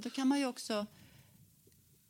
Och 0.00 0.04
då 0.04 0.10
kan 0.10 0.28
man 0.28 0.38
ju 0.38 0.46
också... 0.46 0.86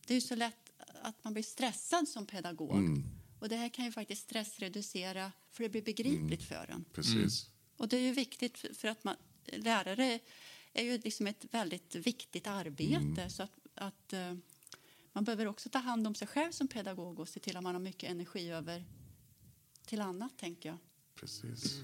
Det 0.07 0.13
är 0.13 0.15
ju 0.15 0.21
så 0.21 0.35
lätt 0.35 0.71
att 1.03 1.25
man 1.25 1.33
blir 1.33 1.43
stressad 1.43 2.09
som 2.09 2.27
pedagog. 2.27 2.77
Mm. 2.77 3.05
Och 3.41 3.49
det 3.49 3.57
här 3.57 3.69
kan 3.69 3.85
ju 3.85 3.93
faktiskt 3.93 4.23
stressreducera 4.23 5.33
för 5.51 5.63
det 5.63 5.69
blir 5.69 5.83
begripligt 5.83 6.43
för 6.43 6.71
en. 6.71 6.85
Precis. 6.93 7.51
Och 7.77 7.89
det 7.89 7.97
är 7.97 8.01
ju 8.01 8.13
viktigt 8.13 8.59
för- 8.59 8.89
att 8.89 9.05
man, 9.05 9.17
lärare 9.45 10.19
är 10.73 10.85
ju 10.85 10.99
liksom 10.99 11.27
ett 11.27 11.45
väldigt 11.51 11.95
viktigt 11.95 12.47
arbete. 12.47 13.31
Så 13.31 13.43
att, 13.43 13.59
att 13.75 14.13
eh, 14.13 14.35
man 15.13 15.25
behöver 15.25 15.47
också 15.47 15.69
ta 15.69 15.79
hand 15.79 16.07
om 16.07 16.15
sig 16.15 16.29
själv 16.29 16.53
som 16.53 16.69
pedagog 16.69 17.21
och 17.21 17.29
se 17.29 17.41
till 17.41 17.57
att 17.57 17.63
man 17.63 17.75
har 17.75 17.83
mycket 17.83 18.11
energi 18.11 18.51
över 18.51 18.85
till 19.87 20.01
annat, 20.01 20.39
tänker 20.39 20.69
jag. 20.69 20.79
Precis. 21.15 21.81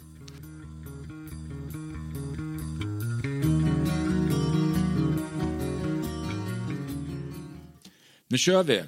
Nu 8.36 8.40
kör 8.40 8.63
vi! 8.63 8.82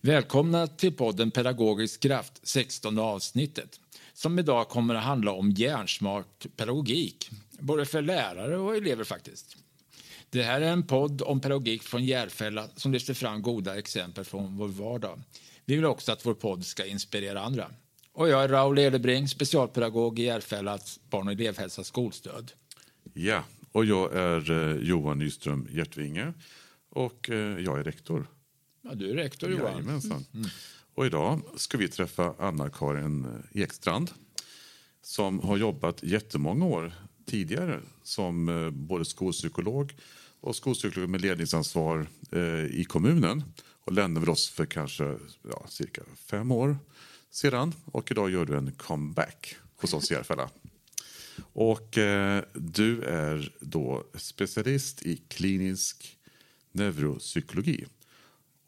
Välkomna 0.00 0.66
till 0.66 0.92
podden 0.92 1.30
Pedagogisk 1.30 2.00
kraft, 2.00 2.40
16 2.42 2.98
avsnittet 2.98 3.80
som 4.12 4.38
idag 4.38 4.68
kommer 4.68 4.94
att 4.94 5.04
handla 5.04 5.32
om 5.32 5.50
hjärnsmart 5.50 6.46
pedagogik, 6.56 7.30
både 7.58 7.84
för 7.86 8.02
lärare 8.02 8.58
och 8.58 8.76
elever 8.76 9.04
faktiskt. 9.04 9.56
Det 10.30 10.42
här 10.42 10.60
är 10.60 10.72
en 10.72 10.82
podd 10.82 11.22
om 11.22 11.40
pedagogik 11.40 11.82
från 11.82 12.04
Järfälla 12.04 12.68
som 12.76 12.92
lyfter 12.92 13.14
fram 13.14 13.42
goda 13.42 13.78
exempel 13.78 14.24
från 14.24 14.56
vår 14.56 14.68
vardag. 14.68 15.22
Vi 15.64 15.76
vill 15.76 15.84
också 15.84 16.12
att 16.12 16.26
vår 16.26 16.34
podd 16.34 16.64
ska 16.64 16.86
inspirera 16.86 17.40
andra. 17.40 17.70
Och 18.12 18.28
jag 18.28 18.44
är 18.44 18.48
Raoul 18.48 18.78
Edebring, 18.78 19.28
specialpedagog 19.28 20.18
i 20.18 20.22
Järfällas 20.22 21.00
barn 21.10 21.26
och 21.26 21.32
elevhälsa 21.32 21.84
skolstöd. 21.84 22.52
Ja, 23.14 23.44
och 23.72 23.84
jag 23.84 24.16
är 24.16 24.50
eh, 24.50 24.76
Johan 24.82 25.18
Nyström 25.18 25.68
Hjärtvinge 25.70 26.32
och 26.88 27.30
eh, 27.30 27.58
jag 27.58 27.78
är 27.78 27.84
rektor. 27.84 28.26
Ja, 28.82 28.94
du 28.94 29.10
är 29.10 29.14
rektor 29.14 29.50
Johan. 29.50 29.72
Jajamensan. 29.72 30.24
Och 30.94 31.06
idag 31.06 31.42
ska 31.56 31.78
vi 31.78 31.88
träffa 31.88 32.34
Anna-Karin 32.38 33.26
Ekstrand 33.52 34.10
som 35.02 35.40
har 35.40 35.56
jobbat 35.56 36.02
jättemånga 36.02 36.66
år 36.66 36.92
tidigare 37.26 37.80
som 38.02 38.48
eh, 38.48 38.70
både 38.70 39.04
skolpsykolog 39.04 39.94
och 40.40 40.56
skolpsykolog 40.56 41.08
med 41.08 41.20
ledningsansvar 41.20 42.06
eh, 42.32 42.64
i 42.64 42.84
kommunen 42.88 43.42
och 43.84 43.92
lämnade 43.92 44.30
oss 44.30 44.48
för 44.48 44.66
kanske 44.66 45.18
ja, 45.50 45.66
cirka 45.68 46.02
fem 46.16 46.52
år 46.52 46.78
sedan 47.30 47.74
och 47.84 48.10
idag 48.10 48.30
gör 48.30 48.44
du 48.44 48.56
en 48.56 48.72
comeback 48.72 49.56
hos 49.76 49.94
oss 49.94 50.10
i 50.10 50.14
Järfälla. 50.14 50.50
Och 51.52 51.98
eh, 51.98 52.44
du 52.54 53.02
är 53.02 53.52
då 53.60 54.04
specialist 54.14 55.02
i 55.02 55.16
klinisk 55.16 56.18
neuropsykologi. 56.72 57.86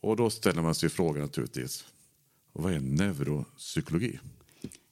Och 0.02 0.16
då 0.16 0.30
ställer 0.30 0.62
man 0.62 0.74
sig 0.74 0.88
frågan 0.88 1.22
naturligtvis, 1.22 1.84
vad 2.52 2.72
är 2.72 2.80
neuropsykologi? 2.80 4.18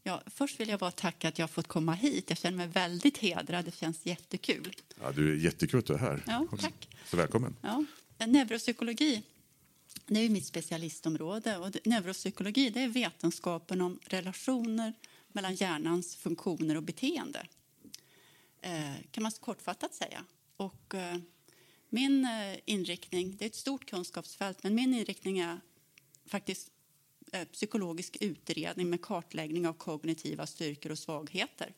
Ja, 0.03 0.23
först 0.27 0.61
vill 0.61 0.69
jag 0.69 0.81
bara 0.81 0.91
tacka 0.91 1.29
att 1.29 1.39
jag 1.39 1.43
har 1.43 1.49
fått 1.49 1.67
komma 1.67 1.95
hit. 1.95 2.25
Jag 2.29 2.39
känner 2.39 2.57
mig 2.57 2.67
väldigt 2.67 3.19
hedrad. 3.19 3.65
Det 3.65 3.75
känns 3.75 4.07
jättekul. 4.07 4.77
Ja, 5.01 5.13
du 5.13 5.33
är 5.33 5.37
jättekul 5.37 5.79
att 5.79 5.87
du 5.87 5.95
är 5.95 5.99
här. 5.99 6.23
Ja, 6.27 6.47
tack. 6.61 6.89
Så 7.07 7.17
välkommen. 7.17 7.57
Ja, 7.63 7.85
neuropsykologi 8.27 9.23
det 10.07 10.21
är 10.21 10.29
mitt 10.29 10.47
specialistområde. 10.47 11.57
Och 11.57 11.77
neuropsykologi 11.85 12.71
det 12.71 12.81
är 12.81 12.89
vetenskapen 12.89 13.81
om 13.81 13.99
relationer 14.07 14.93
mellan 15.29 15.55
hjärnans 15.55 16.17
funktioner 16.17 16.77
och 16.77 16.83
beteende. 16.83 17.47
Eh, 18.63 18.95
kan 19.11 19.23
man 19.23 19.33
kortfattat 19.33 19.95
säga. 19.95 20.25
Och, 20.57 20.95
eh, 20.95 21.17
min 21.91 22.25
eh, 22.25 22.59
inriktning, 22.65 23.37
det 23.39 23.45
är 23.45 23.47
ett 23.47 23.55
stort 23.55 23.91
kunskapsfält, 23.91 24.63
men 24.63 24.75
min 24.75 24.95
inriktning 24.95 25.39
är 25.39 25.61
faktiskt 26.27 26.71
eh, 27.33 27.45
psykologisk 27.45 28.17
utredning 28.21 28.91
med 28.91 29.03
kartläggning 29.03 29.69
av 29.69 29.73
kognitiva 29.73 30.47
styrkor 30.47 30.93
och 30.93 30.99
svagheter. 30.99 31.75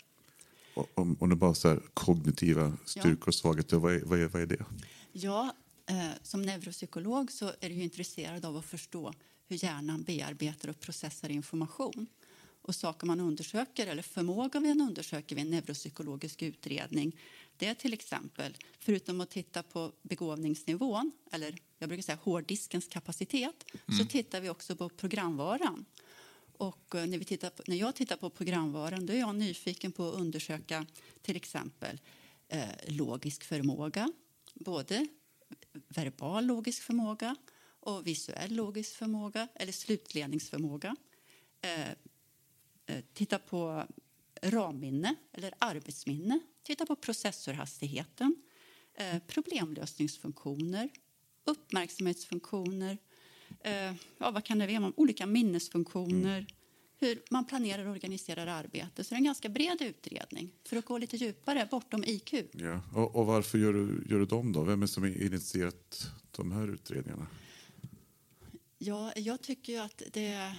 Om, 0.94 1.16
om 1.20 1.28
du 1.30 1.36
bara 1.36 1.54
här, 1.64 1.82
kognitiva 1.94 2.76
styrkor 2.84 3.28
och 3.28 3.34
svagheter, 3.34 3.76
vad 3.76 3.94
är, 3.94 4.00
vad, 4.04 4.20
är, 4.20 4.28
vad 4.28 4.42
är 4.42 4.46
det? 4.46 4.64
Ja, 5.12 5.54
eh, 5.86 6.10
som 6.22 6.42
neuropsykolog 6.42 7.32
så 7.32 7.52
är 7.60 7.68
du 7.68 7.74
intresserad 7.74 8.44
av 8.44 8.56
att 8.56 8.64
förstå 8.64 9.12
hur 9.48 9.64
hjärnan 9.64 10.02
bearbetar 10.02 10.68
och 10.68 10.80
processar 10.80 11.28
information. 11.28 12.06
Och 12.62 12.74
saker 12.74 13.06
man 13.06 13.20
undersöker, 13.20 13.86
eller 13.86 14.02
förmåga 14.02 14.60
vi 14.60 14.70
undersöker 14.70 15.36
vid 15.36 15.44
en 15.44 15.50
neuropsykologisk 15.50 16.42
utredning 16.42 17.16
det 17.62 17.66
är 17.66 17.74
till 17.74 17.92
exempel, 17.92 18.56
förutom 18.78 19.20
att 19.20 19.30
titta 19.30 19.62
på 19.62 19.92
begåvningsnivån, 20.02 21.12
eller 21.32 21.58
jag 21.78 21.88
brukar 21.88 22.02
säga 22.02 22.18
hårddiskens 22.22 22.88
kapacitet, 22.88 23.64
så 23.98 24.04
tittar 24.04 24.40
vi 24.40 24.48
också 24.48 24.76
på 24.76 24.88
programvaran. 24.88 25.84
Och 26.56 26.94
eh, 26.94 27.06
när, 27.06 27.18
vi 27.18 27.24
tittar 27.24 27.50
på, 27.50 27.62
när 27.66 27.76
jag 27.76 27.94
tittar 27.94 28.16
på 28.16 28.30
programvaran 28.30 29.06
då 29.06 29.12
är 29.12 29.18
jag 29.18 29.34
nyfiken 29.34 29.92
på 29.92 30.08
att 30.08 30.14
undersöka 30.14 30.86
till 31.22 31.36
exempel 31.36 32.00
eh, 32.48 32.68
logisk 32.88 33.44
förmåga, 33.44 34.12
både 34.54 35.06
verbal 35.88 36.46
logisk 36.46 36.82
förmåga 36.82 37.36
och 37.80 38.06
visuell 38.06 38.54
logisk 38.54 38.96
förmåga, 38.96 39.48
eller 39.54 39.72
slutledningsförmåga. 39.72 40.96
Eh, 41.60 41.88
titta 43.14 43.38
på 43.38 43.86
ramminne, 44.42 45.14
eller 45.32 45.54
arbetsminne. 45.58 46.40
Titta 46.62 46.86
på 46.86 46.96
processorhastigheten, 46.96 48.36
eh, 48.94 49.22
problemlösningsfunktioner, 49.26 50.88
uppmärksamhetsfunktioner, 51.44 52.98
eh, 53.60 53.94
ja, 54.18 54.30
vad 54.30 54.44
kan 54.44 54.58
det 54.58 54.78
vara? 54.78 54.92
olika 54.96 55.26
minnesfunktioner, 55.26 56.46
hur 56.98 57.22
man 57.30 57.46
planerar 57.46 57.86
och 57.86 57.92
organiserar 57.92 58.46
arbete. 58.46 59.04
Så 59.04 59.10
det 59.10 59.14
är 59.14 59.18
en 59.18 59.24
ganska 59.24 59.48
bred 59.48 59.82
utredning 59.82 60.52
för 60.64 60.76
att 60.76 60.84
gå 60.84 60.98
lite 60.98 61.16
djupare 61.16 61.68
bortom 61.70 62.04
IQ. 62.04 62.34
Ja. 62.52 62.80
Och, 62.94 63.16
och 63.16 63.26
varför 63.26 63.58
gör 63.58 63.72
du, 63.72 64.06
gör 64.10 64.18
du 64.18 64.26
dem 64.26 64.52
då? 64.52 64.62
Vem 64.62 64.82
är 64.82 64.86
det 64.86 64.92
som 64.92 65.04
initierat 65.04 66.10
de 66.30 66.52
här 66.52 66.68
utredningarna? 66.68 67.26
Ja, 68.78 69.12
jag 69.16 69.42
tycker 69.42 69.80
att 69.80 70.02
det 70.12 70.26
är 70.26 70.54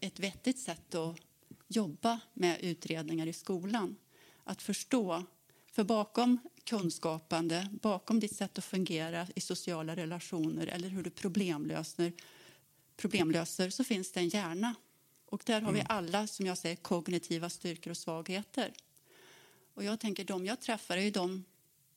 ett 0.00 0.20
vettigt 0.20 0.58
sätt 0.58 0.94
att 0.94 1.25
jobba 1.68 2.20
med 2.34 2.60
utredningar 2.60 3.26
i 3.26 3.32
skolan. 3.32 3.96
Att 4.44 4.62
förstå. 4.62 5.24
För 5.72 5.84
bakom 5.84 6.38
kunskapande, 6.64 7.68
bakom 7.82 8.20
ditt 8.20 8.36
sätt 8.36 8.58
att 8.58 8.64
fungera 8.64 9.26
i 9.34 9.40
sociala 9.40 9.96
relationer 9.96 10.66
eller 10.66 10.88
hur 10.88 11.02
du 11.02 11.10
problemlöser, 11.10 12.12
problemlöser 12.96 13.70
så 13.70 13.84
finns 13.84 14.12
det 14.12 14.20
en 14.20 14.28
hjärna. 14.28 14.74
Och 15.26 15.42
där 15.46 15.60
har 15.60 15.72
vi 15.72 15.82
alla, 15.88 16.26
som 16.26 16.46
jag 16.46 16.58
säger, 16.58 16.76
kognitiva 16.76 17.50
styrkor 17.50 17.90
och 17.90 17.96
svagheter. 17.96 18.72
Och 19.74 19.84
jag 19.84 20.00
tänker, 20.00 20.24
de 20.24 20.46
jag 20.46 20.60
träffar 20.60 20.96
är 20.96 21.02
ju 21.02 21.10
de 21.10 21.44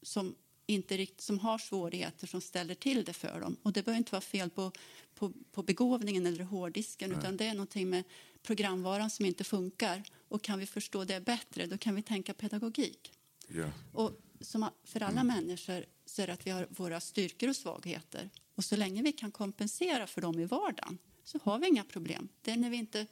som 0.01 0.36
inte 0.69 0.97
rikt, 0.97 1.22
som 1.22 1.40
har 1.40 1.57
svårigheter 1.57 2.28
som 2.28 2.41
ställer 2.41 2.75
till 2.75 3.03
det 3.03 3.13
för 3.13 3.40
dem. 3.40 3.57
Och 3.63 3.74
det 3.74 3.84
behöver 3.84 3.97
inte 3.97 4.12
vara 4.12 4.22
fel 4.22 4.50
på, 4.50 4.72
på, 5.16 5.34
på 5.52 5.63
begåvningen 5.63 6.25
eller 6.25 6.44
hårddisken 6.44 7.12
utan 7.12 7.38
det 7.38 7.46
är 7.46 7.53
någonting 7.53 7.90
med 7.90 8.03
programvaran 8.44 9.09
som 9.09 9.25
inte 9.25 9.44
funkar. 9.44 10.03
Och 10.28 10.41
kan 10.41 10.59
vi 10.59 10.66
förstå 10.66 11.03
det 11.03 11.22
bättre, 11.22 11.66
då 11.66 11.78
kan 11.78 11.96
vi 11.96 12.02
tänka 12.02 12.34
pedagogik. 12.34 13.12
Ja. 13.47 13.72
Och 13.94 14.12
som 14.41 14.69
för 14.84 15.03
alla 15.03 15.24
människor 15.24 15.85
så 16.06 16.22
är 16.22 16.28
det 16.28 16.34
att 16.34 16.47
vi 16.47 16.52
har 16.52 16.68
våra 16.69 17.00
styrkor 17.00 17.50
och 17.50 17.56
svagheter. 17.56 18.30
Och 18.56 18.66
så 18.66 18.75
länge 18.75 19.01
vi 19.01 19.12
kan 19.12 19.31
kompensera 19.31 20.07
för 20.07 20.22
dem 20.22 20.40
i 20.40 20.46
vardagen 20.46 20.97
så 21.24 21.40
har 21.44 21.59
vi 21.59 21.68
inga 21.68 21.84
problem. 21.84 22.30
Det 22.41 22.51
är 22.51 22.57
när 22.57 22.69
vi 22.69 22.78
inte 22.78 23.07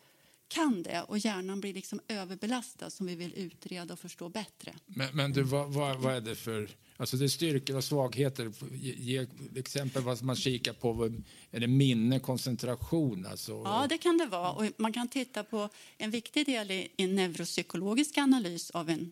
kan 0.48 0.84
det 0.84 1.02
och 1.02 1.18
hjärnan 1.18 1.62
blir 1.62 1.74
liksom 1.74 2.00
överbelastad 2.08 2.90
som 2.90 3.06
vi 3.06 3.16
vill 3.16 3.34
utreda 3.36 3.94
och 3.94 4.00
förstå 4.00 4.30
bättre. 4.30 4.74
Men, 4.86 5.16
men 5.16 5.32
du, 5.32 5.44
vad, 5.44 5.74
vad, 5.74 5.98
vad 5.98 6.16
är 6.16 6.22
det 6.22 6.36
för... 6.36 6.70
Alltså 6.98 7.18
det 7.18 7.26
är 7.26 7.30
styrkor 7.30 7.76
och 7.76 7.84
svagheter. 7.84 8.52
Ge, 8.72 8.94
ge 8.94 9.28
exempel 9.56 10.04
vad 10.04 10.24
man 10.24 10.36
kikar 10.36 10.74
på. 10.74 11.12
Är 11.52 11.60
det 11.60 11.68
minne, 11.68 12.20
koncentration? 12.20 13.26
Alltså, 13.26 13.52
Ja, 13.52 13.86
det 13.90 13.98
kan 13.98 14.18
det 14.18 14.26
vara. 14.26 14.52
Och 14.52 14.66
man 14.78 14.94
kan 14.94 15.08
titta 15.08 15.44
på 15.44 15.70
en 15.98 16.12
viktig 16.12 16.46
del 16.46 16.72
i 16.72 16.88
en 16.98 17.16
neuropsykologisk 17.16 18.18
analys 18.18 18.72
av 18.72 18.90
en, 18.90 19.12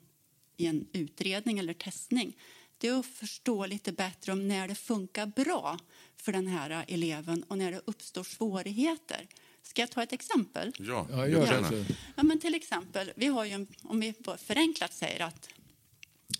i 0.57 0.65
en 0.65 0.87
utredning 0.93 1.59
eller 1.59 1.73
testning. 1.73 2.37
Det 2.77 2.87
är 2.87 2.99
att 2.99 3.05
förstå 3.05 3.65
lite 3.65 3.91
bättre 3.91 4.31
om 4.31 4.47
när 4.47 4.67
det 4.67 4.75
funkar 4.75 5.25
bra 5.25 5.79
för 6.17 6.31
den 6.31 6.47
här 6.47 6.85
eleven 6.87 7.43
och 7.43 7.57
när 7.57 7.71
det 7.71 7.81
uppstår 7.85 8.23
svårigheter. 8.23 9.27
Ska 9.67 9.81
jag 9.81 9.91
ta 9.91 10.03
ett 10.03 10.13
exempel? 10.13 10.73
Ja, 10.79 11.07
Ja, 11.11 11.27
gör 11.27 11.45
gärna. 11.45 11.69
det. 11.69 11.85
Ja, 12.15 12.23
men 12.23 12.39
till 12.39 12.55
exempel, 12.55 13.11
vi 13.15 13.25
har 13.27 13.45
ju 13.45 13.51
en, 13.51 13.67
om 13.83 13.99
vi 13.99 14.13
förenklat 14.37 14.93
säger 14.93 15.19
att 15.19 15.49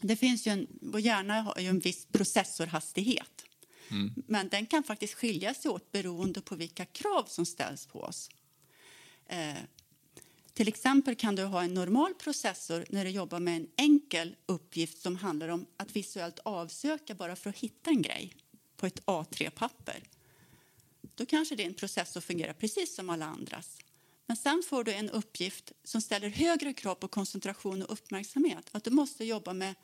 det 0.01 0.16
finns 0.16 0.48
ju 0.48 0.51
en, 0.51 0.68
vår 0.81 1.01
hjärna 1.01 1.42
har 1.42 1.60
ju 1.60 1.68
en 1.68 1.80
viss 1.80 2.06
processorhastighet. 2.06 3.45
Men 4.27 4.50
den 4.50 4.66
kan 4.66 4.83
faktiskt 4.83 5.13
skilja 5.13 5.54
sig 5.54 5.72
åt 5.72 5.92
beroende 5.92 6.42
på 6.42 6.56
vilka 6.56 6.86
krav 6.86 7.24
som 7.27 7.45
ställs 7.45 7.86
på 7.86 8.01
oss. 8.01 8.30
Eh, 9.28 9.54
till 10.54 10.68
exempel 10.68 11.16
kan 11.16 11.36
du 11.36 11.44
ha 11.44 11.63
en 11.63 11.74
normal 11.74 12.13
processor 12.13 12.86
när 12.89 13.06
du 13.06 13.12
jobbar 13.12 13.39
med 13.39 13.56
en 13.57 13.68
enkel 13.78 14.36
uppgift 14.45 15.01
som 15.01 15.16
handlar 15.16 15.48
om 15.48 15.66
att 15.78 15.95
visuellt 15.95 16.39
avsöka 16.39 17.16
bara 17.16 17.36
för 17.36 17.50
att 17.50 17.57
hitta 17.57 17.89
en 17.89 18.01
grej. 18.01 18.33
på 18.78 18.86
ett 18.86 19.06
A3-papper. 19.06 20.04
Då 21.16 21.26
kanske 21.26 21.56
din 21.56 21.74
processor 21.74 22.22
fungerar 22.22 22.54
precis 22.54 22.96
som 22.96 23.10
alla 23.10 23.26
andras. 23.26 23.78
Men 24.26 24.38
sen 24.38 24.64
får 24.70 24.84
du 24.84 24.94
en 24.94 25.10
uppgift 25.10 25.72
som 25.84 26.02
ställer 26.02 26.30
högre 26.30 26.74
krav 26.74 26.96
på 26.96 27.08
koncentration 27.08 27.84
och 27.84 27.94
uppmärksamhet. 27.94 28.70
Att 28.72 28.84
du 28.84 28.92
måste 28.92 29.26
jobba 29.26 29.54
med 29.54 29.76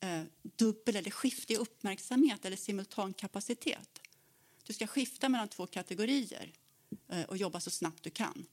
eh, 0.00 0.22
dubbel 0.42 0.96
eller 0.96 1.10
skiftig 1.10 1.56
uppmärksamhet 1.56 2.44
eller 2.44 2.56
simultankapacitet. 2.56 4.00
Du 4.66 4.72
ska 4.72 4.86
skifta 4.86 5.28
mellan 5.28 5.48
två 5.48 5.66
kategorier 5.66 6.52
eh, 7.08 7.22
och 7.22 7.36
jobba 7.36 7.60
så 7.60 7.70
snabbt 7.70 8.02
du 8.02 8.10
kan. 8.10 8.46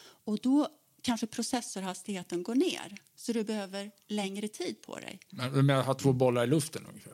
Och 0.00 0.38
då 0.38 0.68
kanske 1.02 1.26
processorhastigheten 1.26 2.42
går 2.42 2.54
ner 2.54 2.96
så 3.16 3.32
du 3.32 3.44
behöver 3.44 3.90
längre 4.06 4.48
tid 4.48 4.82
på 4.82 4.96
dig. 4.96 5.20
Men, 5.30 5.66
men 5.66 5.84
ha 5.84 5.94
två 5.94 6.12
bollar 6.12 6.44
i 6.44 6.46
luften 6.46 6.86
ungefär? 6.86 7.12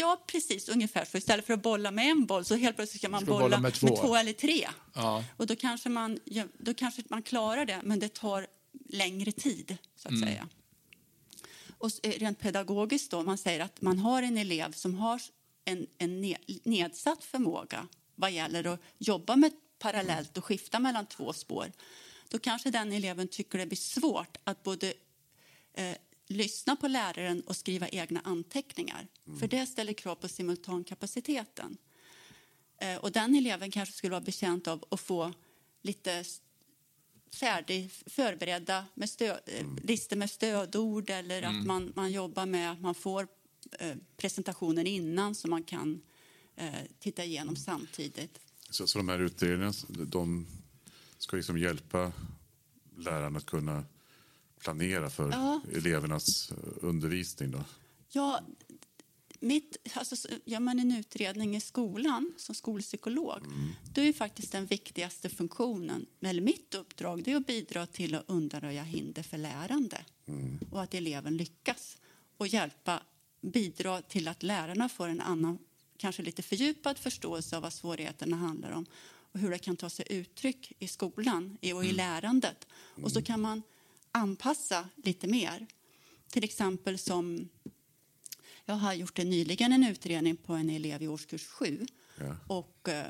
Ja, 0.00 0.22
precis. 0.26 0.68
Ungefär 0.68 1.04
så. 1.04 1.18
Istället 1.18 1.46
för 1.46 1.54
att 1.54 1.62
bolla 1.62 1.90
med 1.90 2.06
en 2.10 2.26
boll 2.26 2.44
så 2.44 2.54
helt 2.54 2.76
plötsligt 2.76 3.00
ska 3.00 3.08
man 3.08 3.20
Ska 3.22 3.30
bolla, 3.30 3.42
bolla 3.44 3.56
med 3.56 3.62
med, 3.62 3.74
två. 3.74 3.96
två. 3.96 4.16
eller 4.16 4.32
tre. 4.32 4.68
Ja. 4.94 5.24
Och 5.36 5.46
då 5.46 5.56
kanske, 5.56 5.88
man, 5.88 6.18
då 6.58 6.74
kanske 6.74 7.02
man 7.08 7.22
klarar 7.22 7.64
det, 7.66 7.80
men 7.84 7.98
det 7.98 8.14
tar 8.14 8.46
längre 8.88 9.32
tid, 9.32 9.76
så 9.96 10.08
att 10.08 10.18
säga. 10.20 10.48
Och 11.78 11.90
eh, 12.02 12.10
rent 12.10 12.38
pedagogiskt 12.40 13.10
då, 13.10 13.22
man 13.22 13.38
säger 13.38 13.60
att 13.60 13.80
man 13.80 13.98
har 13.98 14.22
en 14.22 14.38
elev 14.38 14.72
som 14.72 14.94
har 14.94 15.22
en, 15.64 15.86
en 15.98 16.24
ne- 16.24 16.60
nedsatt 16.64 17.24
förmåga 17.24 17.86
vad 18.14 18.30
gäller 18.32 18.66
att 18.66 18.80
jobba 18.98 19.36
med 19.36 19.52
parallellt 19.78 20.38
och 20.38 20.44
skifta 20.44 20.78
mellan 20.78 21.06
två 21.06 21.32
spår. 21.32 21.72
Då 22.28 22.38
kanske 22.38 22.70
den 22.70 22.92
eleven 22.92 23.28
tycker 23.28 23.58
det 23.58 23.66
blir 23.66 23.76
svårt 23.76 24.36
att 24.44 24.62
både 24.62 24.92
eh, 25.74 25.94
lyssna 26.30 26.76
på 26.76 26.88
läraren 26.88 27.40
och 27.40 27.56
skriva 27.56 27.88
egna 27.88 28.20
anteckningar. 28.24 29.06
För 29.40 29.48
det 29.48 29.66
ställer 29.66 29.92
krav 29.92 30.14
på 30.14 30.28
simultankapaciteten. 30.28 31.76
Eh, 32.78 32.96
och 32.96 33.12
den 33.12 33.34
eleven 33.34 33.70
kanske 33.70 33.94
skulle 33.94 34.10
vara 34.10 34.20
betjänt 34.20 34.68
av 34.68 34.84
att 34.90 35.00
få 35.00 35.32
lite 35.82 36.24
färdig, 37.34 37.90
förberedda 38.06 38.86
med 38.94 39.10
stö, 39.10 39.38
eh, 39.46 39.66
listor 39.82 40.16
med 40.16 40.30
stödord 40.30 41.10
eller 41.10 41.42
att 41.42 41.66
man, 41.66 41.92
man 41.96 42.12
jobbar 42.12 42.46
med 42.46 42.72
att 42.72 42.80
man 42.80 42.94
får 42.94 43.28
eh, 43.78 43.96
presentationen 44.16 44.86
innan 44.86 45.34
så 45.34 45.48
man 45.48 45.62
kan 45.62 46.02
eh, 46.56 46.74
titta 46.98 47.24
igenom 47.24 47.56
samtidigt. 47.56 48.40
Så, 48.70 48.86
så 48.86 48.98
de 48.98 49.08
här 49.08 49.18
utredningarna 49.18 49.72
de 49.88 50.46
ska 51.18 51.36
liksom 51.36 51.58
hjälpa 51.58 52.12
lärarna 52.96 53.38
att 53.38 53.46
kunna 53.46 53.84
planera 54.60 55.10
för 55.10 55.30
Ja. 55.30 55.60
elevernas 55.74 56.50
eh, 56.50 56.56
undervisning. 56.80 57.50
Då. 57.50 57.64
Ja, 58.12 58.40
mitt, 59.40 59.76
alltså, 59.94 60.16
så- 60.16 60.28
gör 60.44 60.60
man 60.60 60.78
en 60.78 60.92
utredning 60.96 61.56
i 61.56 61.60
skolan 61.60 62.32
som 62.36 62.54
skolpsykolog 62.54 63.38
då 63.94 64.00
är 64.00 64.12
faktiskt 64.12 64.52
den 64.52 64.66
viktigaste 64.66 65.28
funktionen, 65.28 66.06
eller 66.20 66.42
mitt 66.42 66.74
uppdrag, 66.74 67.22
det 67.24 67.32
är 67.32 67.36
att 67.36 67.46
bidra 67.46 67.86
till 67.86 68.14
att 68.14 68.24
undanröja 68.30 68.82
hinder 68.82 69.22
för 69.22 69.38
lärande 69.38 70.04
och 70.70 70.82
att 70.82 70.94
eleven 70.94 71.36
lyckas 71.36 71.96
och 72.36 72.46
hjälpa, 72.46 73.02
bidra 73.40 74.02
till 74.02 74.28
att 74.28 74.42
lärarna 74.42 74.88
får 74.88 75.08
en 75.08 75.20
annan, 75.20 75.58
kanske 75.96 76.22
lite 76.22 76.42
fördjupad 76.42 76.98
förståelse 76.98 77.56
av 77.56 77.62
vad 77.62 77.72
svårigheterna 77.72 78.36
handlar 78.36 78.70
om 78.70 78.86
och 79.32 79.40
hur 79.40 79.50
det 79.50 79.58
kan 79.58 79.76
ta 79.76 79.90
sig 79.90 80.06
uttryck 80.10 80.72
i 80.78 80.88
skolan 80.88 81.58
och 81.74 81.84
i 81.84 81.92
lärandet. 81.92 82.66
Och 83.02 83.12
så 83.12 83.22
kan 83.22 83.40
man 83.40 83.62
anpassa 84.12 84.88
lite 84.96 85.26
mer. 85.26 85.66
Till 86.28 86.44
exempel 86.44 86.98
som 86.98 87.48
jag 88.64 88.74
har 88.74 88.94
gjort 88.94 89.18
en, 89.18 89.30
nyligen 89.30 89.72
en 89.72 89.84
utredning 89.84 90.36
på 90.36 90.52
en 90.52 90.70
elev 90.70 91.02
i 91.02 91.08
årskurs 91.08 91.46
7. 91.46 91.86
Ja. 92.18 92.36
Och, 92.46 92.88
eh, 92.88 93.06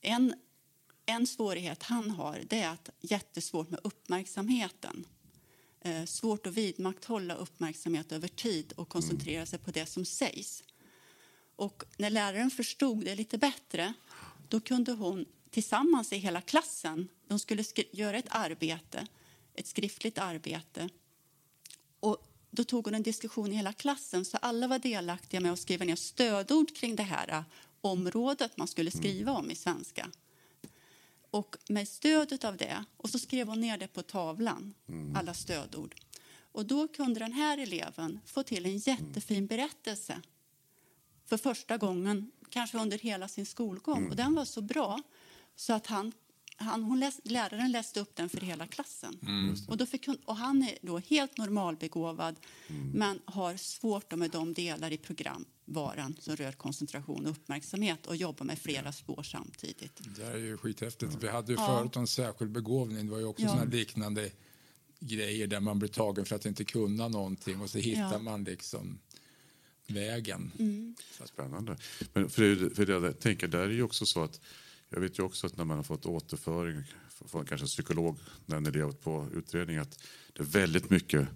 en, 0.00 0.34
en 1.06 1.26
svårighet 1.26 1.82
han 1.82 2.10
har 2.10 2.40
det 2.48 2.60
är 2.60 2.68
att 2.68 2.90
jättesvårt 3.00 3.70
med 3.70 3.80
uppmärksamheten. 3.84 5.06
Eh, 5.80 6.04
svårt 6.04 6.46
att 6.46 6.54
vidmakthålla 6.54 7.34
uppmärksamhet 7.34 8.12
över 8.12 8.28
tid 8.28 8.72
och 8.76 8.88
koncentrera 8.88 9.46
sig 9.46 9.58
på 9.58 9.70
det 9.70 9.86
som 9.86 10.04
sägs. 10.04 10.62
Och 11.56 11.84
när 11.96 12.10
läraren 12.10 12.50
förstod 12.50 13.04
det 13.04 13.14
lite 13.14 13.38
bättre 13.38 13.94
då 14.48 14.60
kunde 14.60 14.92
hon 14.92 15.26
tillsammans 15.50 16.12
i 16.12 16.16
hela 16.16 16.40
klassen, 16.40 17.08
de 17.28 17.38
skulle 17.38 17.64
göra 17.92 18.18
ett 18.18 18.26
arbete, 18.28 19.06
ett 19.54 19.66
skriftligt 19.66 20.18
arbete 20.18 20.88
och 22.00 22.26
då 22.50 22.64
tog 22.64 22.84
hon 22.84 22.94
en 22.94 23.02
diskussion 23.02 23.52
i 23.52 23.56
hela 23.56 23.72
klassen 23.72 24.24
så 24.24 24.36
alla 24.36 24.68
var 24.68 24.78
delaktiga 24.78 25.40
med 25.40 25.52
att 25.52 25.58
skriva 25.58 25.84
ner 25.84 25.96
stödord 25.96 26.76
kring 26.76 26.96
det 26.96 27.02
här 27.02 27.28
eh, 27.28 27.42
området 27.80 28.56
man 28.56 28.68
skulle 28.68 28.90
skriva 28.90 29.32
om 29.32 29.50
i 29.50 29.54
svenska. 29.54 30.10
Och 31.30 31.56
med 31.68 31.88
stödet 31.88 32.44
av 32.44 32.56
det, 32.56 32.84
och 32.96 33.10
så 33.10 33.18
skrev 33.18 33.48
hon 33.48 33.60
ner 33.60 33.78
det 33.78 33.88
på 33.88 34.02
tavlan, 34.02 34.74
alla 35.14 35.34
stödord. 35.34 35.94
Och 36.52 36.66
då 36.66 36.88
kunde 36.88 37.20
den 37.20 37.32
här 37.32 37.58
eleven 37.58 38.20
få 38.26 38.42
till 38.42 38.66
en 38.66 38.78
jättefin 38.78 39.46
berättelse 39.46 40.22
för 41.26 41.36
första 41.36 41.76
gången, 41.76 42.30
kanske 42.48 42.78
under 42.78 42.98
hela 42.98 43.28
sin 43.28 43.46
skolgång. 43.46 44.08
Och 44.10 44.16
den 44.16 44.34
var 44.34 44.44
så 44.44 44.60
bra 44.60 45.02
så 45.56 45.72
att 45.72 45.86
han, 45.86 46.12
han, 46.60 46.82
hon 46.82 47.00
läs, 47.00 47.20
läraren 47.24 47.72
läste 47.72 48.00
upp 48.00 48.16
den 48.16 48.28
för 48.28 48.40
hela 48.40 48.66
klassen. 48.66 49.18
och, 49.68 49.76
då 49.76 49.86
fick 49.86 50.06
hon, 50.06 50.16
och 50.24 50.36
han 50.36 50.62
är 50.62 50.78
då 50.82 50.98
helt 50.98 51.38
normalbegåvad 51.38 52.36
men 52.94 53.20
har 53.24 53.56
svårt 53.56 54.14
med 54.16 54.30
de 54.30 54.54
delar 54.54 54.90
i 54.92 54.96
programvaran 54.98 56.16
som 56.20 56.36
rör 56.36 56.52
koncentration 56.52 57.24
och 57.26 57.30
uppmärksamhet 57.30 58.06
och 58.06 58.16
jobbar 58.16 58.44
med 58.46 58.58
flera 58.58 58.92
spår 58.92 59.22
samtidigt. 59.22 60.00
Det 60.16 60.24
är 60.24 60.36
ju 60.36 60.56
skithäftigt. 60.58 61.16
Vi 61.20 61.28
hade 61.28 61.52
ju 61.52 61.58
Ja. 61.58 61.66
förut 61.66 61.96
en 61.96 62.06
särskild 62.06 62.50
begåvning. 62.50 63.06
Det 63.06 63.12
var 63.12 63.18
ju 63.18 63.24
också 63.24 63.44
Ja. 63.44 63.64
liknande 63.64 64.30
grejer 65.00 65.46
där 65.46 65.60
man 65.60 65.78
blir 65.78 65.88
tagen 65.88 66.24
för 66.24 66.36
att 66.36 66.46
inte 66.46 66.64
kunna 66.64 67.08
någonting 67.08 67.60
och 67.60 67.70
så 67.70 67.78
hittar 67.78 68.12
Ja. 68.12 68.18
man 68.18 68.44
liksom 68.44 68.98
vägen. 69.86 70.52
Mm. 70.58 70.94
Spännande. 71.24 71.76
Men 72.12 72.30
för, 72.30 72.74
för 72.74 72.86
det, 72.86 72.92
jag 72.92 73.20
tänker, 73.20 73.48
där 73.48 73.58
är 73.58 73.70
ju 73.70 73.82
också 73.82 74.06
så 74.06 74.22
att 74.22 74.40
jag 74.90 75.00
vet 75.00 75.18
ju 75.18 75.22
också 75.22 75.46
att 75.46 75.56
när 75.56 75.64
man 75.64 75.76
har 75.76 75.84
fått 75.84 76.06
återföring 76.06 76.82
från 77.26 77.44
kanske 77.44 77.64
en 77.64 77.68
psykolog 77.68 78.18
när 78.46 78.56
en 78.56 78.66
elev 78.66 78.92
på 78.92 79.28
utredning 79.34 79.76
att 79.76 79.98
det 80.32 80.42
är 80.42 80.46
väldigt 80.46 80.90
mycket 80.90 81.28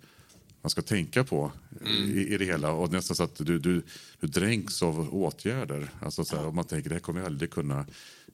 man 0.62 0.70
ska 0.70 0.82
tänka 0.82 1.24
på 1.24 1.52
i, 1.86 2.34
i 2.34 2.38
det 2.38 2.44
hela 2.44 2.72
och 2.72 2.92
nästan 2.92 3.16
så 3.16 3.22
att 3.22 3.36
du, 3.36 3.58
du, 3.58 3.82
du 4.20 4.26
dränks 4.26 4.82
av 4.82 5.14
åtgärder. 5.14 5.88
Alltså 6.00 6.24
så 6.24 6.36
här, 6.36 6.50
man 6.52 6.64
tänker 6.64 6.88
det 6.88 6.94
här 6.94 7.00
kommer 7.00 7.20
jag 7.20 7.26
aldrig 7.26 7.50
kunna 7.50 7.86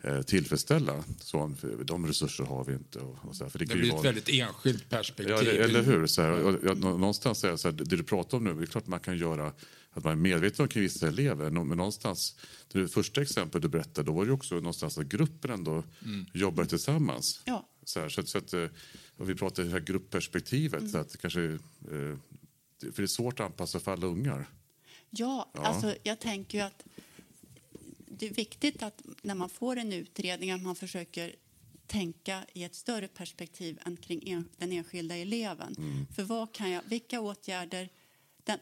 eh, 0.02 0.23
tillfredsställa. 0.23 1.04
Så, 1.21 1.54
för 1.61 1.85
de 1.85 2.06
resurser 2.06 2.44
har 2.44 2.64
vi 2.64 2.73
inte. 2.73 2.99
Och, 2.99 3.16
och 3.28 3.37
så 3.37 3.44
här, 3.44 3.50
för 3.50 3.59
det, 3.59 3.64
Det 3.64 3.75
blir 3.75 3.87
ett 3.87 3.92
vara- 3.92 4.02
väldigt 4.02 4.28
enskilt 4.28 4.88
perspektiv. 4.90 5.37
Ja, 5.37 5.42
det, 5.42 5.64
eller 5.64 5.83
hur? 5.83 6.06
Så 6.06 6.23
här, 6.23 6.33
och 6.44 6.78
nå- 6.78 6.99
någonstans 6.99 7.44
är 7.44 7.56
så 7.56 7.68
här, 7.68 7.73
det 7.76 7.97
du 7.97 8.02
pratar 8.02 8.37
om 8.38 8.44
nu, 8.44 8.54
det 8.54 8.62
är 8.62 8.66
klart 8.66 8.87
man 8.87 9.00
kan 9.00 9.18
göra 9.18 9.52
att 9.92 10.04
man 10.04 10.12
är 10.12 10.16
medveten 10.16 10.62
om 10.62 10.80
vissa 10.80 11.09
elever. 11.09 11.50
Men 11.50 11.76
någonstans, 11.76 12.37
det 12.73 12.88
första 12.88 13.23
exemplet 13.23 13.62
du 13.62 13.68
berättade, 13.68 14.06
då 14.06 14.12
var 14.12 14.25
det 14.25 14.28
ju 14.28 14.35
också 14.35 14.54
någonstans 14.54 14.99
att 14.99 15.06
gruppen 15.06 15.50
ändå 15.50 15.85
jobbar 16.32 16.64
tillsammans. 16.64 17.42
Ja. 17.44 17.68
Så, 17.85 18.00
här, 18.00 18.09
så, 18.09 18.20
att, 18.20 18.28
så 18.28 18.38
att, 18.38 18.52
eh, 18.52 18.66
och 19.16 19.30
vi 19.30 19.35
pratar 19.35 19.62
det 19.62 19.70
här 19.70 19.80
gruppperspektivet, 19.80 20.90
så 20.90 20.99
att 20.99 21.11
det 21.11 21.18
kanske, 21.18 21.42
eh, 21.42 21.59
för 22.80 22.97
det 22.97 23.02
är 23.02 23.06
svårt 23.06 23.40
att 23.40 23.47
anpassa 23.47 23.80
för 23.80 23.92
alla 23.92 24.06
ungar. 24.06 24.47
Ja, 25.11 25.50
alltså 25.54 25.94
jag 26.02 26.20
tänker 26.20 26.59
ju 26.59 26.64
att 26.64 26.85
det 28.06 28.26
är 28.26 28.35
viktigt 28.35 28.82
att 28.82 29.02
när 29.23 29.35
man 29.35 29.49
får 29.49 29.76
en 29.76 29.92
utredning 29.92 30.50
att 30.50 30.62
man 30.62 30.76
försöker 30.76 31.35
tänka 31.87 32.44
i 32.52 32.64
ett 32.64 32.75
större 32.75 33.09
perspektiv 33.09 33.78
än 33.87 33.97
kring 33.97 34.28
en, 34.28 34.49
den 34.56 34.73
enskilda 34.73 35.16
eleven. 35.16 35.76
För 36.16 36.23
vad 36.23 36.52
kan 36.52 36.70
jag, 36.70 36.82
vilka 36.87 37.20
åtgärder 37.20 37.88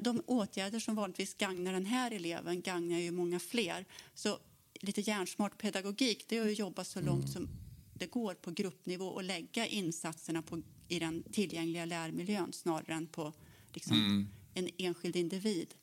de 0.01 0.23
åtgärder 0.27 0.79
som 0.79 0.95
vanligtvis 0.95 1.35
gagnar 1.35 1.73
den 1.73 1.87
här 1.87 2.11
eleven 2.11 2.61
gagnar 2.61 2.99
ju 2.99 3.11
många 3.11 3.41
fler. 3.41 3.85
Så 4.15 4.39
lite 4.81 5.01
hjärnsmart 5.01 5.59
pedagogik 5.59 6.25
det 6.29 6.39
är 6.39 6.47
att 6.47 6.59
jobba 6.59 6.85
så 6.85 7.01
långt 7.01 7.31
som 7.31 7.49
det 7.95 8.07
går 8.07 8.35
på 8.35 8.51
gruppnivå 8.51 9.07
och 9.07 9.23
lägga 9.25 9.67
insatserna 9.67 10.43
på, 10.43 10.63
i 10.89 10.99
den 10.99 11.23
tillgängliga 11.33 11.85
lärmiljön 11.85 12.53
snarare 12.53 12.95
än 12.95 13.07
på 13.07 13.33
liksom, 13.73 14.29
en 14.55 14.69
enskild 14.79 15.17
individ. 15.17 15.75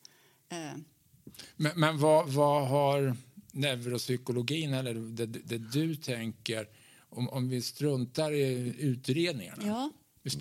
Eh, 0.48 0.58
Men, 1.56 1.80
men 1.80 1.98
vad, 1.98 2.28
vad 2.28 2.68
har 2.68 3.16
neuropsykologin, 3.52 4.74
eller 4.74 4.94
det, 4.94 5.26
det 5.26 5.58
du 5.58 5.96
tänker, 5.96 6.68
om, 7.08 7.28
om 7.28 7.48
vi 7.48 7.62
struntar 7.62 8.32
i 8.32 8.74
utredningarna, 8.78 9.66
Ja 9.66 9.90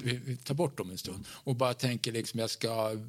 vi, 0.03 0.19
vi, 0.25 0.37
tar 0.37 0.55
bort 0.55 0.77
dem 0.77 0.91
en 0.91 0.97
stund 0.97 1.25
och 1.29 1.55
bara 1.55 1.73
tänker 1.73 2.11
liksom 2.11 2.39
jag 2.39 2.49
ska, 2.49 2.99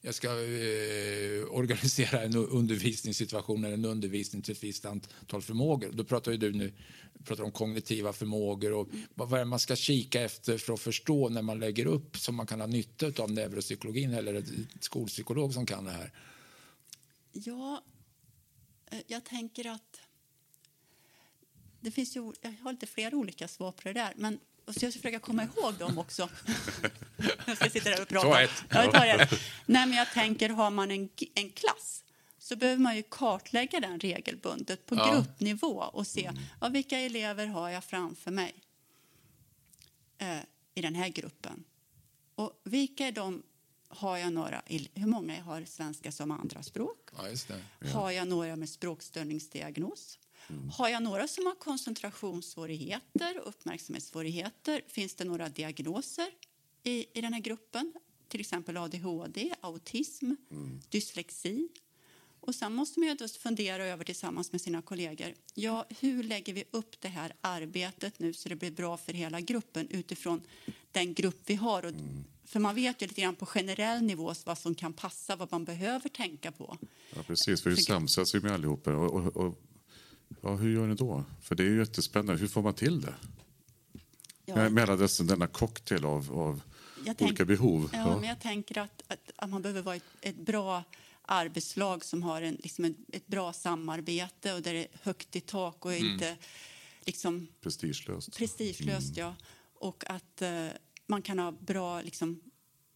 jag 0.00 0.14
ska 0.14 0.28
eh, 0.28 1.44
organisera 1.50 2.22
en 2.22 2.36
undervisningssituation 2.36 3.64
eller 3.64 3.74
en 3.74 3.84
undervisning 3.84 4.42
till 4.42 4.52
ett 4.52 4.64
visst 4.64 4.84
antal 4.84 5.42
förmågor. 5.42 5.90
Då 5.92 6.04
pratar 6.04 6.32
ju 6.32 6.38
du 6.38 6.52
nu 6.52 6.72
pratar 7.24 7.44
om 7.44 7.52
kognitiva 7.52 8.12
förmågor 8.12 8.72
och 8.72 8.88
vad, 9.14 9.32
är 9.32 9.38
det 9.38 9.44
man 9.44 9.58
ska 9.58 9.76
kika 9.76 10.22
efter 10.22 10.58
för 10.58 10.72
att 10.72 10.80
förstå 10.80 11.28
när 11.28 11.42
man 11.42 11.60
lägger 11.60 11.86
upp 11.86 12.16
som 12.16 12.34
man 12.34 12.46
kan 12.46 12.60
ha 12.60 12.66
nytta 12.66 13.22
av 13.22 13.30
neuropsykologin 13.30 14.14
eller 14.14 14.34
ett 14.34 14.48
skolpsykolog 14.80 15.54
som 15.54 15.66
kan 15.66 15.84
det 15.84 15.90
här. 15.90 16.12
Ja, 17.32 17.84
eh, 18.90 18.98
Jag 19.06 19.24
tänker 19.24 19.70
att 19.70 20.00
det 21.80 21.90
finns 21.90 22.16
ju, 22.16 22.32
jag 22.40 22.52
har 22.62 22.72
lite 22.72 22.86
flera 22.86 23.16
olika 23.16 23.48
svar 23.48 23.72
på 23.72 23.82
det 23.84 23.92
där. 23.92 24.12
Men 24.16 24.38
och 24.64 24.74
så 24.74 24.84
jag 24.84 24.92
ska 24.92 25.02
försöka 25.02 25.18
komma 25.18 25.44
ihåg 25.44 25.74
dem 25.74 25.98
också. 25.98 26.28
jag 27.46 27.56
ska 27.56 27.70
sitta 27.70 27.90
där 27.90 28.02
och 28.02 28.08
prata. 28.08 28.28
Ta 28.28 28.40
ett. 28.40 28.64
Ja, 28.70 29.06
ett. 29.06 29.30
Nej, 29.66 29.86
men 29.86 29.92
jag 29.98 30.12
tänker, 30.12 30.48
har 30.48 30.70
man 30.70 30.90
en, 30.90 31.08
en 31.34 31.50
klass 31.50 32.04
så 32.38 32.56
behöver 32.56 32.82
man 32.82 32.96
ju 32.96 33.02
kartlägga 33.02 33.80
den 33.80 34.00
regelbundet 34.00 34.86
på 34.86 34.94
Ja. 34.94 35.12
gruppnivå 35.14 35.68
och 35.92 36.06
se 36.06 36.30
ja, 36.60 36.68
vilka 36.68 36.98
elever 36.98 37.46
har 37.46 37.70
jag 37.70 37.84
framför 37.84 38.30
mig 38.30 38.54
eh, 40.18 40.38
i 40.74 40.80
den 40.82 40.94
här 40.94 41.08
gruppen. 41.08 41.64
Och 42.34 42.60
vilka 42.64 43.06
är 43.06 43.12
de, 43.12 43.42
har 43.88 44.16
jag 44.16 44.32
några, 44.32 44.62
hur 44.94 45.06
många 45.06 45.42
har 45.42 45.64
svenska 45.64 46.12
som 46.12 46.30
andraspråk? 46.30 47.08
Ja, 47.18 47.22
det. 47.78 47.90
Har 47.90 48.10
jag 48.10 48.28
några 48.28 48.56
med 48.56 48.68
språkstörningsdiagnos? 48.68 50.18
Har 50.72 50.88
jag 50.88 51.02
några 51.02 51.28
som 51.28 51.46
har 51.46 51.54
koncentrationssvårigheter 51.54 53.40
och 53.40 53.48
uppmärksamhetssvårigheter? 53.48 54.82
Finns 54.88 55.14
det 55.14 55.24
några 55.24 55.48
diagnoser 55.48 56.28
i, 56.82 57.18
i 57.18 57.20
den 57.20 57.32
här 57.32 57.40
gruppen? 57.40 57.92
Till 58.28 58.40
exempel 58.40 58.76
ADHD, 58.76 59.54
autism, 59.60 60.34
dyslexi. 60.88 61.68
Och 62.40 62.54
sen 62.54 62.74
måste 62.74 63.00
man 63.00 63.08
ju 63.08 63.28
fundera 63.28 63.84
över 63.84 64.04
tillsammans 64.04 64.52
med 64.52 64.60
sina 64.60 64.82
kollegor. 64.82 65.34
Ja, 65.54 65.86
hur 66.00 66.22
lägger 66.22 66.52
vi 66.52 66.64
upp 66.70 67.00
det 67.00 67.08
här 67.08 67.32
arbetet 67.40 68.18
nu 68.18 68.32
så 68.32 68.48
det 68.48 68.56
blir 68.56 68.70
bra 68.70 68.96
för 68.96 69.12
hela 69.12 69.40
gruppen 69.40 69.88
utifrån 69.90 70.40
den 70.92 71.14
grupp 71.14 71.40
vi 71.46 71.54
har? 71.54 71.84
Och, 71.84 71.92
För 72.44 72.60
man 72.60 72.74
vet 72.74 73.02
ju 73.02 73.06
lite 73.06 73.20
grann 73.20 73.34
på 73.34 73.46
generell 73.46 74.02
nivå 74.02 74.34
vad 74.44 74.58
som 74.58 74.74
kan 74.74 74.92
passa, 74.92 75.36
vad 75.36 75.52
man 75.52 75.64
behöver 75.64 76.08
tänka 76.08 76.52
på. 76.52 76.78
Ja, 77.16 77.22
precis. 77.22 77.62
För 77.62 77.70
vi 77.70 77.76
samsas 77.76 78.34
ju 78.34 78.40
med 78.40 78.52
allihopa. 78.52 78.94
Och, 78.94 79.14
och, 79.14 79.36
och, 79.36 79.62
ja, 80.40 80.54
hur 80.54 80.74
gör 80.74 80.86
ni 80.86 80.94
då? 80.94 81.24
För 81.40 81.54
det 81.54 81.62
är 81.62 81.68
ju 81.68 81.78
jättespännande. 81.78 82.40
Hur 82.40 82.48
får 82.48 82.62
man 82.62 82.74
till 82.74 83.00
det? 83.00 83.14
Ja. 84.44 84.96
Dessa, 84.96 85.24
denna 85.24 85.46
cocktail 85.46 86.04
av, 86.04 86.32
av 86.32 86.62
tänk- 87.04 87.22
olika 87.22 87.44
behov. 87.44 87.90
Ja, 87.92 88.18
men 88.20 88.28
jag 88.28 88.40
tänker 88.40 88.78
att, 88.78 89.02
att, 89.06 89.30
att 89.36 89.50
man 89.50 89.62
behöver 89.62 89.82
vara 89.82 89.96
ett, 89.96 90.04
ett 90.20 90.36
bra 90.36 90.84
arbetslag 91.22 92.04
som 92.04 92.22
har 92.22 92.42
en, 92.42 92.54
liksom 92.54 92.84
ett, 92.84 92.96
ett 93.12 93.26
bra 93.26 93.52
samarbete 93.52 94.54
och 94.54 94.62
där 94.62 94.72
det 94.72 94.78
är 94.78 94.88
högt 95.02 95.36
i 95.36 95.40
tak 95.40 95.84
och 95.84 95.94
inte 95.94 96.36
liksom 97.04 97.46
Prestigelöst. 97.60 98.36
prestigelöst. 98.36 99.16
Ja. 99.16 99.34
Och 99.74 100.04
att 100.10 100.42
eh, 100.42 100.66
man 101.06 101.22
kan 101.22 101.38
ha 101.38 101.52
bra 101.52 102.02
liksom, 102.02 102.40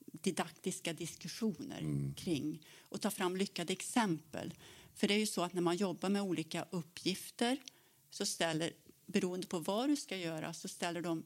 didaktiska 0.06 0.92
diskussioner 0.92 2.12
kring 2.16 2.62
och 2.80 3.00
ta 3.00 3.10
fram 3.10 3.36
lyckade 3.36 3.72
exempel. 3.72 4.54
För 4.94 5.08
det 5.08 5.14
är 5.14 5.18
ju 5.18 5.26
så 5.26 5.42
att 5.42 5.52
när 5.52 5.62
man 5.62 5.76
jobbar 5.76 6.08
med 6.08 6.22
olika 6.22 6.66
uppgifter 6.70 7.62
så 8.10 8.26
ställer, 8.26 8.72
beroende 9.06 9.46
på 9.46 9.58
vad 9.58 9.88
du 9.88 9.96
ska 9.96 10.16
göra, 10.16 10.54
så 10.54 10.68
ställer 10.68 11.00
de 11.00 11.22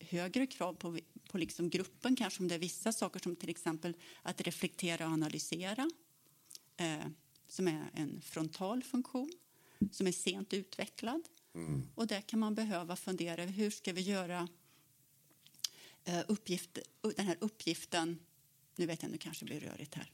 högre 0.00 0.46
krav 0.46 0.74
på, 0.74 0.98
på 1.28 1.38
liksom 1.38 1.70
gruppen, 1.70 2.16
kanske 2.16 2.42
om 2.42 2.48
det 2.48 2.54
är 2.54 2.58
vissa 2.58 2.92
saker 2.92 3.20
som 3.20 3.36
till 3.36 3.48
exempel 3.48 3.96
att 4.22 4.40
reflektera 4.40 5.06
och 5.06 5.12
analysera, 5.12 5.90
eh, 6.76 7.06
som 7.48 7.68
är 7.68 7.90
en 7.94 8.20
frontal 8.20 8.82
funktion, 8.82 9.32
som 9.92 10.06
är 10.06 10.12
sent 10.12 10.54
utvecklad. 10.54 11.22
Och 11.94 12.06
där 12.06 12.20
kan 12.20 12.40
man 12.40 12.54
behöva 12.54 12.96
fundera 12.96 13.42
över 13.42 13.52
hur 13.52 13.70
ska 13.70 13.92
vi 13.92 14.00
göra 14.00 14.48
eh, 16.04 16.20
uppgift, 16.28 16.78
den 17.16 17.26
här 17.26 17.36
uppgiften... 17.40 18.18
Nu 18.78 18.86
vet 18.86 19.02
jag, 19.02 19.12
nu 19.12 19.18
kanske 19.18 19.44
det 19.44 19.48
blir 19.48 19.60
rörigt 19.70 19.94
här. 19.94 20.10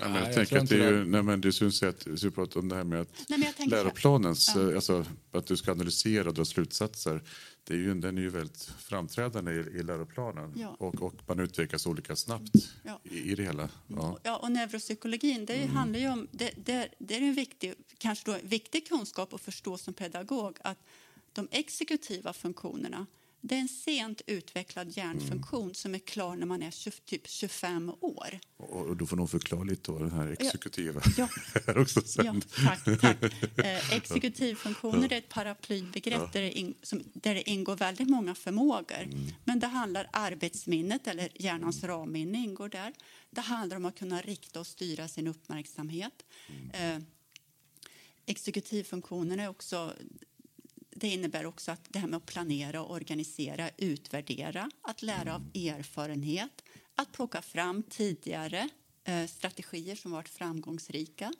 Ja, 0.00 0.08
jag 0.08 0.28
jag 0.28 0.34
tänker 0.34 0.58
att 0.58 0.68
det 0.68 0.84
är 0.84 0.92
ju, 0.92 1.04
nej, 1.04 1.22
men 1.22 1.40
det 1.40 1.52
syns 1.52 1.82
ju 1.82 1.88
att, 1.88 2.06
du 2.20 2.30
pratar 2.30 2.60
om 2.60 2.68
det 2.68 2.76
här 2.76 2.84
med 2.84 3.00
att 3.00 3.24
Nej, 3.28 3.54
läroplanens, 3.66 4.52
Ja. 4.56 4.74
alltså 4.74 5.04
att 5.32 5.46
du 5.46 5.56
ska 5.56 5.72
analysera 5.72 6.28
och 6.28 6.34
dra 6.34 6.44
slutsatser, 6.44 7.22
det 7.64 7.74
är 7.74 7.78
ju, 7.78 7.94
den 7.94 8.18
är 8.18 8.22
ju 8.22 8.28
väldigt 8.28 8.62
framträdande 8.78 9.52
i, 9.52 9.54
i 9.54 9.82
läroplanen. 9.82 10.52
Ja. 10.56 10.76
Och, 10.78 11.02
och 11.02 11.14
man 11.26 11.40
utvecklas 11.40 11.86
olika 11.86 12.16
snabbt 12.16 12.50
Ja. 12.82 13.00
i, 13.04 13.32
i 13.32 13.34
det 13.34 13.42
hela. 13.42 13.68
Ja. 13.86 14.18
Ja, 14.22 14.36
och 14.36 14.52
neuropsykologin, 14.52 15.46
det 15.46 15.66
handlar 15.66 15.98
ju 16.00 16.08
om... 16.08 16.28
Det, 16.30 16.50
det, 16.64 16.88
det 16.98 17.16
är 17.16 17.20
en 17.20 17.34
viktig, 17.34 17.74
kanske 17.98 18.30
då, 18.30 18.38
viktig 18.42 18.88
kunskap 18.88 19.34
att 19.34 19.40
förstå 19.40 19.78
som 19.78 19.94
pedagog 19.94 20.58
att 20.64 20.78
de 21.32 21.48
exekutiva 21.50 22.32
funktionerna 22.32 23.06
det 23.48 23.54
är 23.54 23.60
en 23.60 23.68
sent 23.68 24.22
utvecklad 24.26 24.96
hjärnfunktion 24.96 25.74
som 25.74 25.94
är 25.94 25.98
klar 25.98 26.36
när 26.36 26.46
man 26.46 26.62
är 26.62 26.70
20, 26.70 26.90
typ 27.04 27.28
25 27.28 27.92
år. 28.00 28.38
Och, 28.56 28.96
då 28.96 29.06
får 29.06 29.16
nog 29.16 29.30
förklara 29.30 29.64
lite 29.64 29.90
vad 29.90 30.00
den 30.00 30.10
här 30.12 30.36
exekutiva 30.40 31.02
Ja. 31.16 31.28
är 31.66 31.78
också 31.78 32.00
Ja, 32.00 32.06
sen. 32.06 32.40
tack. 32.40 33.00
tack. 33.00 33.16
Eh, 33.64 33.92
exekutivfunktioner 33.92 35.12
är 35.12 35.18
ett 35.18 35.28
paraplybegrepp 35.28 36.32
där, 36.32 36.40
det 36.40 36.52
in, 36.52 36.74
som, 36.82 37.02
där 37.14 37.34
det 37.34 37.50
ingår 37.50 37.76
väldigt 37.76 38.08
många 38.08 38.34
förmågor. 38.34 39.08
Men 39.44 39.60
det 39.60 39.66
handlar 39.66 40.08
arbetsminnet, 40.12 41.06
eller 41.06 41.28
hjärnans 41.34 41.84
ramminne 41.84 42.38
ingår 42.38 42.68
där. 42.68 42.92
Det 43.30 43.40
handlar 43.40 43.76
om 43.76 43.84
att 43.84 43.98
kunna 43.98 44.20
rikta 44.20 44.60
och 44.60 44.66
styra 44.66 45.08
sin 45.08 45.26
uppmärksamhet. 45.26 46.24
Eh, 46.72 46.98
exekutivfunktionen 48.26 49.40
är 49.40 49.48
också 49.48 49.92
det 50.98 51.08
innebär 51.08 51.46
också 51.46 51.70
att 51.70 51.80
det 51.88 51.98
här 51.98 52.08
med 52.08 52.16
att 52.16 52.26
planera, 52.26 52.82
och 52.82 52.90
organisera, 52.90 53.70
utvärdera, 53.76 54.70
att 54.82 55.02
lära 55.02 55.34
av 55.34 55.50
erfarenhet, 55.54 56.64
att 56.94 57.12
plocka 57.12 57.42
fram 57.42 57.82
tidigare 57.82 58.68
eh, 59.04 59.26
strategier 59.26 59.96
som 59.96 60.10
varit 60.10 60.28
framgångsrika, 60.28 61.32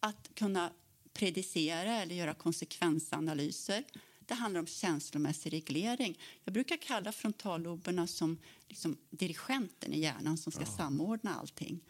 att 0.00 0.30
kunna 0.34 0.72
predicera 1.12 2.02
eller 2.02 2.14
göra 2.14 2.34
konsekvensanalyser. 2.34 3.84
Det 4.26 4.34
handlar 4.34 4.60
om 4.60 4.66
känslomässig 4.66 5.52
reglering. 5.52 6.18
Jag 6.44 6.54
brukar 6.54 6.76
kalla 6.76 7.12
frontalloberna 7.12 8.06
som 8.06 8.38
liksom 8.68 8.96
dirigenten 9.10 9.92
i 9.92 10.00
hjärnan 10.00 10.38
som 10.38 10.52
ska 10.52 10.64
samordna 10.66 11.34
allting. 11.34 11.80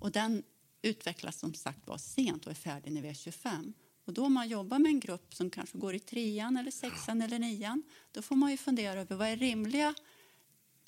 Och 0.00 0.12
den 0.12 0.42
utvecklas 0.82 1.38
som 1.38 1.54
sagt 1.54 1.86
var 1.86 1.98
sent 1.98 2.46
och 2.46 2.50
är 2.50 2.56
färdig 2.56 2.92
när 2.92 3.02
vi 3.02 3.08
är 3.08 3.14
25. 3.14 3.74
Och 4.04 4.12
då 4.12 4.24
om 4.24 4.32
man 4.32 4.48
jobbar 4.48 4.78
med 4.78 4.90
en 4.90 5.00
grupp 5.00 5.34
som 5.34 5.50
kanske 5.50 5.78
går 5.78 5.94
i 5.94 5.98
trean, 5.98 6.56
eller 6.56 6.70
sexan 6.70 7.22
eller 7.22 7.38
nian 7.38 7.82
då 8.12 8.22
får 8.22 8.36
man 8.36 8.50
ju 8.50 8.56
fundera 8.56 9.00
över 9.00 9.16
vad 9.16 9.28
är 9.28 9.36
rimliga 9.36 9.94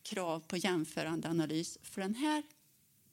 krav 0.03 0.41
på 0.41 0.57
jämförande 0.57 1.29
analys 1.29 1.79
för 1.83 2.01
den 2.01 2.15
här 2.15 2.43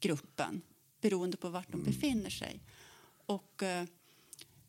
gruppen 0.00 0.62
beroende 1.00 1.36
på 1.36 1.48
vart 1.48 1.72
de 1.72 1.82
befinner 1.82 2.30
sig. 2.30 2.60
Och 3.26 3.62
eh, 3.62 3.84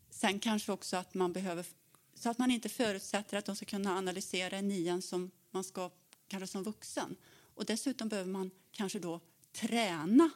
sen 0.10 0.40
kanske 0.40 0.72
också 0.72 0.98
att 0.98 1.14
man 1.14 1.34
behöver 1.34 1.66
så 2.14 2.30
att 2.30 2.38
man 2.38 2.52
inte 2.52 2.70
förutsätter 2.70 3.38
att 3.38 3.46
de 3.46 3.56
ska 3.56 3.66
kunna 3.66 3.98
analysera 3.98 4.62
nian 4.62 5.02
som 5.02 5.32
man 5.52 5.64
ska 5.64 5.92
kanske 6.28 6.48
som 6.48 6.64
vuxen. 6.64 7.16
Och 7.56 7.66
dessutom 7.66 8.10
behöver 8.10 8.32
man 8.32 8.52
kanske 8.72 9.00
då 9.00 9.20
träna 9.52 10.30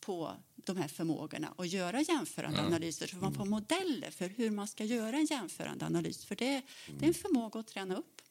på 0.00 0.36
de 0.66 0.76
här 0.76 0.88
förmågorna 0.88 1.52
och 1.56 1.66
göra 1.66 2.02
jämförande 2.02 2.60
analyser 2.60 3.06
så 3.06 3.16
man 3.16 3.34
får 3.34 3.44
modeller 3.44 4.10
för 4.10 4.28
hur 4.28 4.50
man 4.50 4.68
ska 4.68 4.84
göra 4.84 5.16
en 5.16 5.26
jämförande 5.26 5.86
analys. 5.86 6.24
För 6.24 6.36
det, 6.36 6.62
det 6.98 7.04
är 7.04 7.08
en 7.08 7.14
förmåga 7.14 7.60
att 7.60 7.66
träna 7.66 7.96
upp. 7.96 8.22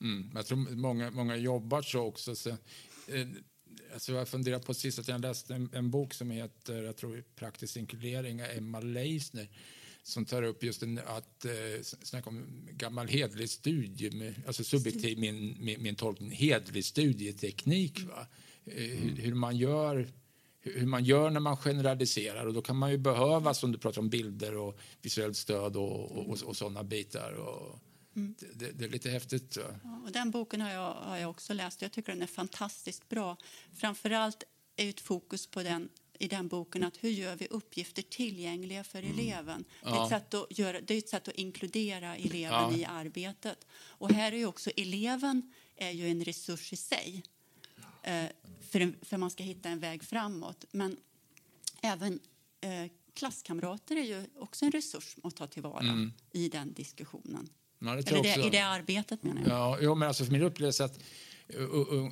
Mm. 0.00 0.30
Jag 0.34 0.46
tror 0.46 0.56
många, 0.76 1.10
många 1.10 1.36
jobbar 1.36 1.82
så 1.82 2.00
också. 2.00 2.36
Så, 2.36 2.50
eh, 2.50 2.56
alltså 3.92 4.12
jag 4.12 4.28
funderar 4.28 4.58
på 4.58 4.74
sist 4.74 4.98
att 4.98 5.08
jag 5.08 5.20
läste 5.20 5.54
en, 5.54 5.70
en 5.72 5.90
bok 5.90 6.14
som 6.14 6.30
heter 6.30 6.82
jag 6.82 6.96
tror, 6.96 7.24
Praktisk 7.34 7.76
inkludering 7.76 8.42
av 8.42 8.48
Emma 8.48 8.80
Leisner 8.80 9.48
som 10.02 10.24
tar 10.24 10.42
upp 10.42 10.62
just 10.62 10.82
en, 10.82 10.98
att 10.98 11.44
eh, 11.44 11.82
snacka 11.82 12.30
om 12.30 12.46
gammal 12.70 13.08
hedlig 13.08 13.50
studie, 13.50 14.10
med, 14.10 14.34
alltså 14.46 14.64
subjektiv, 14.64 15.18
min, 15.18 15.56
min, 15.58 15.82
min 15.82 15.94
tolkning, 15.94 16.30
hedlig 16.30 16.84
studieteknik. 16.84 18.04
Va? 18.04 18.26
Eh, 18.64 18.82
hur, 18.82 19.16
hur 19.16 19.34
man 19.34 19.56
gör 19.56 20.08
hur 20.74 20.86
man 20.86 21.04
gör 21.04 21.30
när 21.30 21.40
man 21.40 21.56
generaliserar. 21.56 22.46
Och 22.46 22.54
Då 22.54 22.62
kan 22.62 22.76
man 22.76 22.90
ju 22.90 22.98
behöva, 22.98 23.54
som 23.54 23.72
du 23.72 23.78
pratar 23.78 24.00
om, 24.00 24.08
bilder 24.08 24.56
och 24.56 24.78
visuellt 25.02 25.36
stöd 25.36 25.76
och, 25.76 26.18
och, 26.18 26.28
och, 26.28 26.42
och 26.42 26.56
sådana 26.56 26.84
bitar. 26.84 27.32
Och 27.32 27.78
det, 28.12 28.46
det, 28.54 28.72
det 28.72 28.84
är 28.84 28.88
lite 28.88 29.10
häftigt. 29.10 29.56
Ja, 29.56 30.00
och 30.04 30.12
den 30.12 30.30
boken 30.30 30.60
har 30.60 30.70
jag, 30.70 30.94
har 30.94 31.16
jag 31.16 31.30
också 31.30 31.54
läst. 31.54 31.82
Jag 31.82 31.92
tycker 31.92 32.12
den 32.12 32.22
är 32.22 32.26
fantastiskt 32.26 33.08
bra. 33.08 33.36
Framförallt 33.74 34.44
är 34.76 34.88
ett 34.90 35.00
fokus 35.00 35.46
på 35.46 35.62
den 35.62 35.88
i 36.18 36.28
den 36.28 36.48
boken 36.48 36.82
att 36.84 37.04
hur 37.04 37.10
gör 37.10 37.36
vi 37.36 37.46
uppgifter 37.50 38.02
tillgängliga 38.02 38.84
för 38.84 39.02
eleven. 39.02 39.64
Det, 39.82 39.88
är 39.88 40.02
ett 40.02 40.08
sätt 40.08 40.34
att 40.34 40.58
göra, 40.58 40.80
det 40.80 40.94
är 40.94 40.98
ett 40.98 41.08
sätt 41.08 41.28
att 41.28 41.34
inkludera 41.34 42.16
eleven 42.16 42.70
Ja. 42.70 42.76
i 42.76 42.84
arbetet. 42.84 43.66
Och 43.88 44.12
här 44.12 44.32
är 44.32 44.36
ju 44.36 44.46
också 44.46 44.70
eleven 44.76 45.52
är 45.76 45.90
ju 45.90 46.08
en 46.08 46.24
resurs 46.24 46.72
i 46.72 46.76
sig 46.76 47.22
för, 48.60 48.80
en, 48.80 48.96
för 49.02 49.16
man 49.16 49.30
ska 49.30 49.44
hitta 49.44 49.68
en 49.68 49.78
väg 49.78 50.02
framåt. 50.02 50.64
Men 50.70 50.96
även 51.82 52.20
eh, 52.60 52.90
klasskamrater 53.14 53.96
är 53.96 54.04
ju 54.04 54.24
också 54.38 54.64
en 54.64 54.72
resurs 54.72 55.16
att 55.22 55.36
ta 55.36 55.46
tillvara 55.46 56.10
i 56.32 56.48
den 56.48 56.72
diskussionen. 56.72 57.48
Ja, 57.78 57.94
det 57.94 58.10
Eller 58.10 58.22
det, 58.22 58.46
i 58.46 58.50
det 58.50 58.60
arbetet 58.60 59.22
menar 59.22 59.42
jag. 59.42 59.50
Ja, 59.50 59.78
jo, 59.80 59.94
men 59.94 60.08
alltså 60.08 60.24
för 60.24 60.32
min 60.32 60.42
upplevelse 60.42 60.84
att 60.84 60.98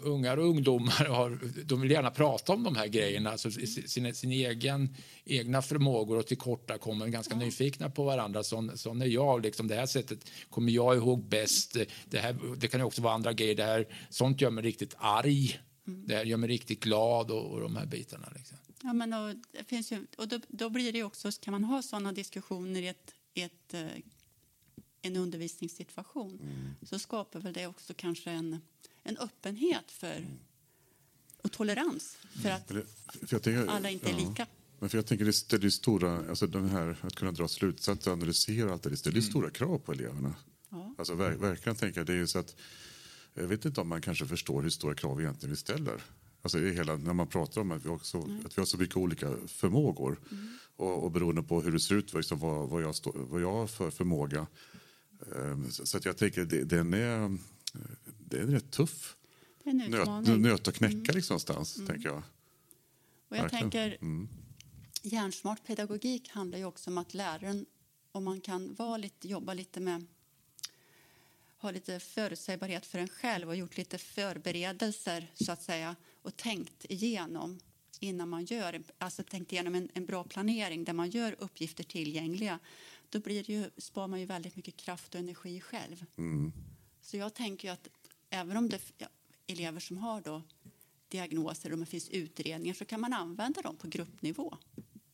ungar 0.03 0.37
och 0.37 0.49
ungdomar 0.49 1.05
har, 1.05 1.39
de 1.65 1.81
vill 1.81 1.91
gärna 1.91 2.11
prata 2.11 2.53
om 2.53 2.63
de 2.63 2.77
här 2.77 2.87
grejerna, 2.87 3.31
alltså 3.31 3.51
sin, 3.51 4.15
sin 4.15 4.33
egen, 4.33 4.97
egna 5.25 5.63
förmågor 5.63 6.19
och 6.19 6.27
tillkortakommanden, 6.27 7.11
ganska 7.11 7.35
ja. 7.35 7.41
nyfikna 7.41 7.91
på 7.91 8.05
varandra. 8.05 8.43
Sån, 8.43 8.79
sån 8.79 9.03
är 9.03 9.07
jag. 9.07 9.43
Liksom, 9.43 9.69
det 9.69 9.75
här 9.75 9.87
sättet 9.87 10.31
kommer 10.51 10.73
jag 10.73 10.97
ihåg 10.97 11.25
bäst. 11.25 11.77
Det, 12.05 12.19
här, 12.19 12.37
det 12.57 12.69
kan 12.69 12.81
också 12.81 13.03
vara 13.03 13.15
andra 13.15 13.33
grejer. 13.33 13.55
Det 13.55 13.65
här, 13.65 13.87
sånt 14.11 14.41
gör 14.41 14.51
mig 14.51 14.65
riktigt 14.65 14.95
arg. 14.99 15.61
Mm. 15.87 16.07
Det 16.07 16.15
här 16.15 16.25
gör 16.25 16.37
mig 16.37 16.49
riktigt 16.49 16.81
glad 16.81 17.31
och, 17.31 17.53
och 17.53 17.61
de 17.61 17.77
här 17.77 17.87
bitarna. 17.87 18.33
Liksom. 18.37 18.59
Ja, 18.83 18.93
men 18.93 19.13
och, 19.13 19.35
det 19.53 19.65
finns 19.65 19.93
ju, 19.93 20.07
och 20.17 20.29
då, 20.29 20.41
då 20.49 20.71
blir 20.71 20.93
det 20.93 21.03
också, 21.03 21.33
kan 21.33 21.53
man 21.53 21.65
ha 21.65 21.83
såna 21.83 22.13
diskussioner 22.13 22.83
i 22.83 22.89
ett, 22.89 23.15
ett 23.35 23.75
eh, 23.75 23.87
en 25.05 25.17
undervisningssituation 25.17 26.39
mm. 26.43 26.75
så 26.83 26.99
skapar 26.99 27.41
väl 27.41 27.53
det 27.53 27.67
också 27.67 27.95
kanske 27.97 28.31
en, 28.31 28.61
en 29.03 29.17
öppenhet 29.19 29.91
för 29.91 30.17
mm. 30.17 30.39
och 31.43 31.53
tolerans 31.53 32.19
för 32.43 32.51
att 32.51 32.69
för 32.69 33.27
för 33.27 33.39
tänker, 33.39 33.67
alla 33.67 33.91
inte 33.91 34.11
ja. 34.11 34.17
är 34.17 34.29
lika. 34.29 34.47
Men 34.79 34.89
för 34.89 34.99
jag 34.99 35.07
tänker 35.07 35.25
det, 35.25 35.59
det 35.59 35.67
är 35.67 35.71
stora, 35.71 36.29
alltså 36.29 36.47
den 36.47 36.69
här 36.69 36.97
att 37.01 37.15
kunna 37.15 37.33
dra 37.33 37.49
slutsatser, 37.49 38.11
analysera 38.11 38.73
allt 38.73 38.83
det, 38.83 38.91
det 38.91 39.07
är 39.07 39.11
mm. 39.11 39.23
stora 39.23 39.51
krav 39.51 39.79
på 39.79 39.93
eleverna. 39.93 40.35
Ja. 40.69 40.95
Alltså 40.99 41.15
ver, 41.15 41.31
verkligen 41.31 41.77
tänker 41.77 42.05
det 42.05 42.15
är 42.15 42.27
så 42.27 42.39
att 42.39 42.57
jag 43.35 43.49
vet 43.49 43.65
inte 43.65 43.81
om 43.81 43.89
man 43.89 44.01
kanske 44.01 44.27
förstår 44.27 44.63
hur 44.63 44.71
stora 44.71 44.95
krav 44.95 45.21
egentligen 45.21 45.51
vi 45.51 45.57
ställer. 45.57 46.03
Alltså 46.43 46.59
hela, 46.59 46.97
när 46.97 47.13
man 47.13 47.27
pratar 47.27 47.61
om 47.61 47.71
att 47.71 47.85
vi, 47.85 47.89
också, 47.89 48.19
att 48.19 48.59
vi 48.59 48.61
har 48.61 48.67
så 48.67 48.79
mycket 48.79 48.97
olika 48.97 49.37
förmågor 49.47 50.21
mm. 50.31 50.49
och, 50.77 51.05
och 51.05 51.11
beroende 51.11 51.43
på 51.43 51.63
hur 51.63 51.73
det 51.73 51.81
ser 51.81 51.95
ut, 51.95 52.15
liksom 52.15 52.39
vad, 52.39 52.69
vad, 52.69 52.83
jag 52.83 52.95
stå, 52.95 53.13
vad 53.17 53.41
jag 53.41 53.53
har 53.53 53.67
för 53.67 53.91
förmåga 53.91 54.47
Ehm, 55.33 55.71
så 55.71 55.97
att 55.97 56.05
jag 56.05 56.17
tänker 56.17 56.45
det, 56.45 56.65
den 56.65 56.95
är, 56.95 57.39
det 58.19 58.39
är 58.39 58.47
rätt 58.47 58.71
tuff 58.71 59.17
nöt, 59.65 60.41
nöt 60.41 60.69
att 60.69 60.75
knäcka 60.75 60.97
mm. 60.97 61.15
liksom 61.15 61.35
någonstans. 61.35 61.77
Mm. 61.77 61.89
Tänker 61.89 62.09
jag. 62.09 62.23
Och 63.29 63.37
jag 63.37 63.43
Verkligen. 63.43 63.71
tänker, 63.71 63.99
mm. 64.01 64.29
Hjärnsmart 65.03 65.67
pedagogik 65.67 66.29
handlar 66.29 66.59
ju 66.59 66.65
också 66.65 66.91
om 66.91 66.99
att 66.99 67.15
läraren, 67.15 67.67
om 68.13 68.25
man 68.25 68.41
kan 68.41 68.75
vara 68.75 68.97
lite, 68.97 69.29
jobba 69.29 69.55
lite 69.55 69.81
med 69.81 70.07
ha 71.65 71.71
lite 71.71 72.01
förutsägbarhet 72.01 72.87
för 72.87 72.99
en 72.99 73.09
själv 73.09 73.49
och 73.49 73.57
gjort 73.57 73.77
lite 73.77 73.99
förberedelser 73.99 75.31
så 75.35 75.53
att 75.53 75.63
säga 75.63 75.97
och 76.23 76.37
tänkt 76.37 76.85
igenom 76.89 77.61
innan 78.01 78.29
man 78.29 78.45
gör, 78.45 78.83
alltså 78.99 79.23
tänkt 79.23 79.53
igenom 79.53 79.75
en, 79.75 79.89
en 79.95 80.07
bra 80.07 80.25
planering 80.25 80.85
där 80.85 80.93
man 80.93 81.11
gör 81.11 81.37
uppgifter 81.39 81.85
tillgängliga 81.85 82.59
då 83.11 83.19
blir 83.21 83.51
ju, 83.51 83.71
spar 83.77 84.09
man 84.09 84.21
ju 84.21 84.27
väldigt 84.27 84.57
mycket 84.57 84.77
kraft 84.77 85.15
och 85.15 85.21
energi 85.21 85.61
själv. 85.61 86.05
Mm. 86.17 86.53
Så 87.01 87.17
jag 87.17 87.35
tänker 87.35 87.71
att 87.71 87.89
även 88.31 88.57
om 88.57 88.69
det 88.69 88.81
ja, 88.99 89.07
elever 89.47 89.81
som 89.81 89.99
har 89.99 90.21
då 90.21 90.43
diagnoser 91.09 91.73
och 91.73 91.79
det 91.79 91.87
finns 91.87 92.09
utredningar 92.09 92.75
så 92.75 92.85
kan 92.85 93.01
man 93.01 93.13
använda 93.13 93.63
dem 93.63 93.77
på 93.77 93.89
gruppnivå. 93.89 94.59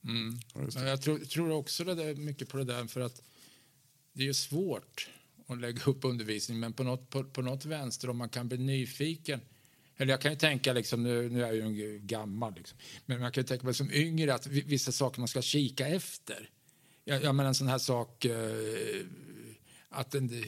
Mm. 0.05 0.39
Jag 0.75 1.03
tror, 1.03 1.19
tror, 1.19 1.51
också 1.51 1.85
det 1.85 1.95
där, 1.95 2.15
mycket 2.15 2.49
på 2.49 2.57
det 2.57 2.65
där 2.65 2.87
för 2.87 3.01
att 3.01 3.23
det 4.13 4.29
är 4.29 4.33
svårt 4.33 5.11
och 5.51 5.59
lägga 5.59 5.83
upp 5.85 6.05
undervisning 6.05 6.61
men 6.61 6.73
på 6.73 6.83
något, 6.83 7.11
på, 7.11 7.25
på 7.25 7.43
något 7.43 7.65
vänster 7.65 8.11
om 8.11 8.17
man 8.17 8.29
kan 8.29 8.49
bli 8.49 8.59
nyfiken 8.59 9.41
eller 10.01 10.13
jag 10.13 10.21
kan 10.21 10.33
ju 10.33 10.39
tänka, 10.39 10.73
liksom, 10.73 11.03
nu, 11.03 11.29
nu 11.29 11.45
är 11.45 11.53
jag 11.53 11.73
ju 11.73 11.99
gammal, 11.99 12.55
liksom. 12.55 12.79
men 13.07 13.21
man 13.21 13.33
kan 13.33 13.43
ju 13.43 13.49
tänka 13.49 13.65
mig 13.65 13.75
som 13.75 13.93
yngre 13.93 14.35
att 14.35 14.47
vissa 14.47 14.93
saker 14.93 15.21
man 15.21 15.29
ska 15.29 15.43
kika 15.43 15.89
efter. 15.89 16.51
Jag, 17.05 17.23
jag 17.23 17.35
menar 17.35 17.49
en 17.49 17.55
sån 17.55 17.69
här 17.69 17.79
sak 17.79 18.25
eh, 18.25 19.05
att 19.89 20.15
en, 20.15 20.45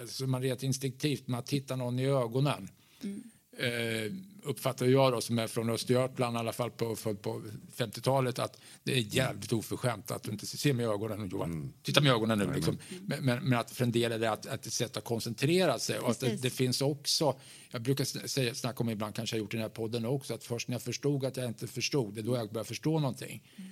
alltså 0.00 0.26
man 0.26 0.42
rent 0.42 0.62
instinktivt, 0.62 1.26
man 1.26 1.42
tittar 1.42 1.76
någon 1.76 1.98
i 1.98 2.06
ögonen. 2.06 2.68
Mm. 3.02 3.22
Eh, 3.60 4.12
uppfattar 4.42 4.86
jag 4.86 5.12
då, 5.12 5.20
som 5.20 5.38
är 5.38 5.46
från 5.46 5.70
Östergötland, 5.70 6.36
i 6.36 6.38
alla 6.38 6.52
fall 6.52 6.70
på, 6.70 6.96
på 6.96 7.42
50-talet, 7.76 8.38
att 8.38 8.60
det 8.82 8.92
är 8.92 9.00
jävligt 9.00 9.52
oförskämt 9.52 10.10
att 10.10 10.22
du 10.22 10.30
inte 10.30 10.46
ser 10.46 10.80
i 10.80 10.84
ögonen, 10.84 11.28
Johan. 11.28 11.52
Mm. 11.52 11.72
Titta 11.82 12.04
i 12.04 12.08
ögonen 12.08 12.38
nu. 12.38 12.52
Liksom. 12.54 12.78
Men, 13.06 13.24
men, 13.24 13.48
men, 13.48 13.58
att 13.58 13.70
för 13.70 13.84
en 13.84 13.92
del 13.92 14.12
är 14.12 14.18
det 14.18 14.30
att, 14.30 14.46
att 14.46 14.66
ett 14.66 14.72
sätt 14.72 14.96
att 14.96 15.04
koncentrera 15.04 15.78
sig. 15.78 15.98
Och 15.98 16.10
att 16.10 16.20
det, 16.20 16.42
det, 16.42 16.50
finns 16.50 16.80
också, 16.80 17.38
jag 17.70 17.82
brukar 17.82 18.28
säga, 18.28 18.54
snacka 18.54 18.80
om 18.80 18.90
ibland, 18.90 19.14
kanske 19.14 19.36
jag 19.36 19.40
gjort 19.40 19.54
i 19.54 19.56
den 19.56 19.62
här 19.62 19.70
podden 19.70 20.04
också, 20.04 20.34
att 20.34 20.44
först 20.44 20.68
när 20.68 20.74
jag 20.74 20.82
förstod 20.82 21.24
att 21.24 21.36
jag 21.36 21.46
inte 21.46 21.66
förstod, 21.66 22.14
det 22.14 22.20
är 22.20 22.22
då 22.22 22.36
jag 22.36 22.48
började 22.48 22.68
förstå 22.68 22.98
någonting. 22.98 23.42
Mm. 23.56 23.70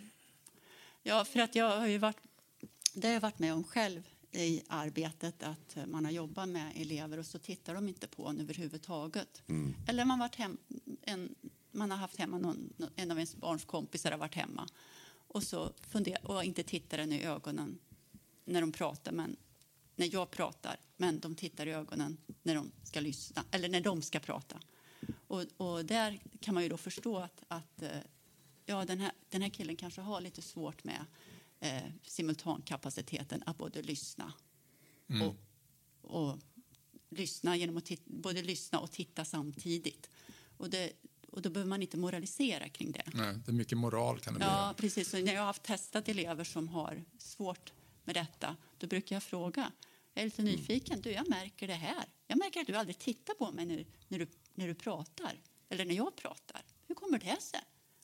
Ja, 1.03 1.25
för 1.25 1.41
att 1.41 1.55
jag 1.55 1.79
har 1.79 1.87
ju 1.87 1.99
varit, 1.99 2.17
det 2.95 3.07
har 3.07 3.15
jag 3.15 3.21
varit 3.21 3.39
med 3.39 3.55
om 3.55 3.65
själv 3.65 4.03
i 4.33 4.63
arbetet 4.69 5.43
att 5.43 5.77
man 5.87 6.05
har 6.05 6.13
jobbat 6.13 6.49
med 6.49 6.73
elever 6.77 7.19
och 7.19 7.27
så 7.27 7.39
tittar 7.39 7.75
de 7.75 7.89
inte 7.89 8.07
på 8.07 8.27
en 8.27 8.41
överhuvudtaget. 8.41 9.43
Mm. 9.47 9.75
Eller 9.87 10.05
man, 10.05 10.19
varit 10.19 10.35
hem, 10.35 10.59
en, 11.03 11.35
man 11.73 11.91
har 11.91 11.99
haft 11.99 12.17
hemma 12.17 12.39
någon, 12.39 12.73
en 12.97 13.11
av 13.11 13.17
ens 13.17 13.37
barns 13.37 13.65
kompisar 13.65 14.11
har 14.11 14.19
varit 14.19 14.35
hemma 14.35 14.69
och 15.29 15.43
så 15.43 15.73
funder, 15.81 16.27
och 16.27 16.45
inte 16.45 16.63
tittar 16.63 16.99
den 16.99 17.13
i 17.13 17.25
ögonen 17.25 17.79
när 18.45 18.61
de 18.61 18.73
pratar, 18.73 19.13
men 19.13 19.37
när 19.97 20.09
jag 20.13 20.31
pratar, 20.31 20.77
men 20.97 21.21
de 21.21 21.35
tittar 21.35 21.67
i 21.67 21.73
ögonen 21.73 22.17
när 22.43 22.55
de 22.55 22.71
ska 22.83 23.01
lyssna 23.01 23.45
eller 23.51 23.69
när 23.69 23.81
de 23.81 24.03
ska 24.03 24.21
prata. 24.21 24.61
Och, 25.27 25.45
och 25.57 25.85
där 25.85 26.21
kan 26.41 26.55
man 26.55 26.63
ju 26.63 26.69
då 26.69 26.77
förstå 26.77 27.19
att, 27.19 27.43
att 27.49 27.83
eh, 27.83 27.91
ja, 28.67 28.85
den, 28.85 29.01
här, 29.01 29.13
den 29.29 29.43
här 29.43 29.49
killen 29.49 29.77
kanske 29.77 30.01
har 30.01 30.21
lite 30.21 30.43
svårt 30.43 30.85
med 30.85 31.05
eh, 31.61 31.83
simultankapaciteten 32.03 33.43
att 33.47 33.59
både 33.59 33.83
lyssna 33.83 34.33
mm. 35.09 35.29
och, 35.29 35.37
och 36.03 36.39
lyssna 37.11 37.57
genom 37.57 37.77
att 37.77 37.85
titta, 37.85 38.03
både 38.07 38.43
lyssna 38.43 38.79
och 38.79 38.91
titta 38.91 39.25
samtidigt. 39.25 40.11
Och, 40.57 40.71
det, 40.71 40.93
och 41.29 41.43
då 41.43 41.51
behöver 41.51 41.69
man 41.69 41.83
inte 41.83 41.97
moralisera 41.97 42.69
kring 42.69 42.93
det. 42.93 43.03
Nej, 43.15 43.35
det 43.45 43.51
är 43.51 43.55
mycket 43.55 43.79
moral 43.79 44.21
kan 44.21 44.35
det 44.35 44.39
bli. 44.39 44.47
Ja, 44.47 44.75
precis. 44.77 45.11
Så 45.11 45.19
när 45.19 45.33
jag 45.33 45.41
har 45.41 45.47
haft 45.47 45.63
testat 45.63 46.09
elever 46.09 46.45
som 46.45 46.69
har 46.69 47.05
svårt 47.19 47.73
med 48.05 48.17
detta, 48.17 48.57
då 48.79 48.87
brukar 48.87 49.17
jag 49.17 49.23
fråga. 49.23 49.73
Jag 50.15 50.23
är 50.23 50.27
lite 50.27 50.43
mm. 50.43 50.55
nyfiken. 50.55 51.01
Du, 51.01 51.11
jag 51.11 51.29
märker 51.29 51.67
det 51.67 51.75
här. 51.75 52.05
Jag 52.27 52.39
märker 52.39 52.61
att 52.61 52.67
du 52.67 52.75
aldrig 52.75 52.99
tittar 52.99 53.35
på 53.35 53.51
mig 53.51 53.67
nu, 53.67 53.87
när, 54.09 54.19
du, 54.19 54.27
när 54.55 54.69
du 54.69 54.75
pratar. 54.75 55.41
Eller 55.69 55.85
när 55.85 55.95
jag 55.95 56.17
pratar. 56.17 56.65
Hur 56.87 56.95
kommer 56.95 57.19
det 57.19 57.43
sig? 57.43 57.61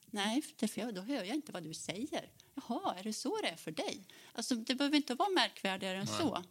Nej, 0.06 0.42
för 0.42 0.92
då 0.92 1.00
hör 1.00 1.24
jag 1.24 1.36
inte 1.36 1.52
vad 1.52 1.62
du 1.62 1.74
säger. 1.74 2.30
Jaha, 2.68 2.94
är 2.98 3.03
det 3.03 3.12
så 3.12 3.38
det 3.42 3.48
är 3.48 3.57
för 3.57 3.70
dig? 3.70 4.07
Alltså, 4.33 4.55
det 4.55 4.74
behöver 4.74 4.96
inte 4.96 5.14
vara 5.14 5.29
märkvärdigare 5.29 5.98
än 5.98 6.07
Nej. 6.11 6.18
så. 6.18 6.44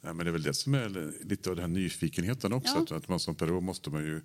Ja, 0.00 0.12
men 0.12 0.26
det 0.26 0.30
är 0.30 0.32
väl 0.32 0.42
det 0.42 0.54
som 0.54 0.74
är 0.74 1.12
lite 1.24 1.50
av 1.50 1.56
den 1.56 1.62
här 1.62 1.80
nyfikenheten 1.80 2.52
också. 2.52 2.86
Ja. 2.90 2.96
Att 2.96 3.08
man 3.08 3.20
som 3.20 3.34
pedagog 3.34 3.62
måste 3.62 3.90
man 3.90 4.04
ju 4.04 4.22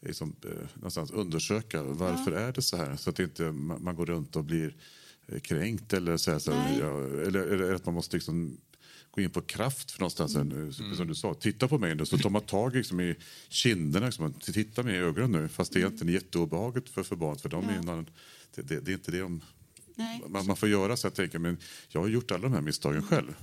liksom, 0.00 0.36
eh, 0.44 0.68
någonstans 0.74 1.10
undersöka 1.10 1.82
varför 1.82 2.32
ja. 2.32 2.38
är 2.38 2.52
det 2.52 2.62
så 2.62 2.76
här. 2.76 2.96
Så 2.96 3.10
att 3.10 3.18
inte 3.18 3.42
man, 3.42 3.84
man 3.84 3.96
går 3.96 4.06
runt 4.06 4.36
och 4.36 4.44
blir 4.44 4.76
eh, 5.26 5.40
kränkt 5.40 5.92
eller 5.92 6.16
så, 6.16 6.30
här, 6.30 6.38
så 6.38 6.52
här, 6.52 6.80
ja, 6.80 6.98
eller, 7.26 7.40
eller, 7.40 7.74
att 7.74 7.86
man 7.86 7.94
måste 7.94 8.16
liksom 8.16 8.56
gå 9.10 9.20
in 9.20 9.30
på 9.30 9.42
kraft 9.42 9.90
för 9.90 10.00
någonstans. 10.00 10.36
Mm. 10.36 10.72
Som 10.72 11.06
du 11.06 11.14
sa, 11.14 11.34
titta 11.34 11.68
på 11.68 11.78
mig 11.78 11.94
nu. 11.94 12.06
Så 12.06 12.18
tar 12.18 12.30
man 12.30 12.42
tag 12.42 12.74
liksom, 12.74 13.00
i 13.00 13.16
kinderna. 13.48 14.06
Liksom, 14.06 14.32
titta 14.32 14.82
mig 14.82 14.94
i 14.94 14.98
ögonen 14.98 15.32
nu. 15.32 15.48
Fast 15.48 15.72
det 15.72 15.78
är 15.78 15.80
egentligen 15.80 16.14
jätteobehagligt 16.14 16.88
för, 16.88 17.02
för 17.02 17.16
barn. 17.16 17.38
För 17.38 17.48
de 17.48 17.64
ja. 17.64 17.92
är, 17.92 18.04
det, 18.54 18.62
det, 18.62 18.80
det, 18.80 18.90
är 18.90 18.94
inte 18.94 19.10
det 19.10 19.20
de, 19.20 19.40
man, 20.26 20.46
man, 20.46 20.56
får 20.56 20.68
göra 20.68 20.96
så. 20.96 21.06
Jag, 21.06 21.14
tänker, 21.14 21.38
men 21.38 21.58
jag 21.88 22.00
har 22.00 22.08
gjort 22.08 22.30
alla 22.30 22.42
de 22.42 22.52
här 22.52 22.60
misstagen 22.60 23.02
själv. 23.02 23.34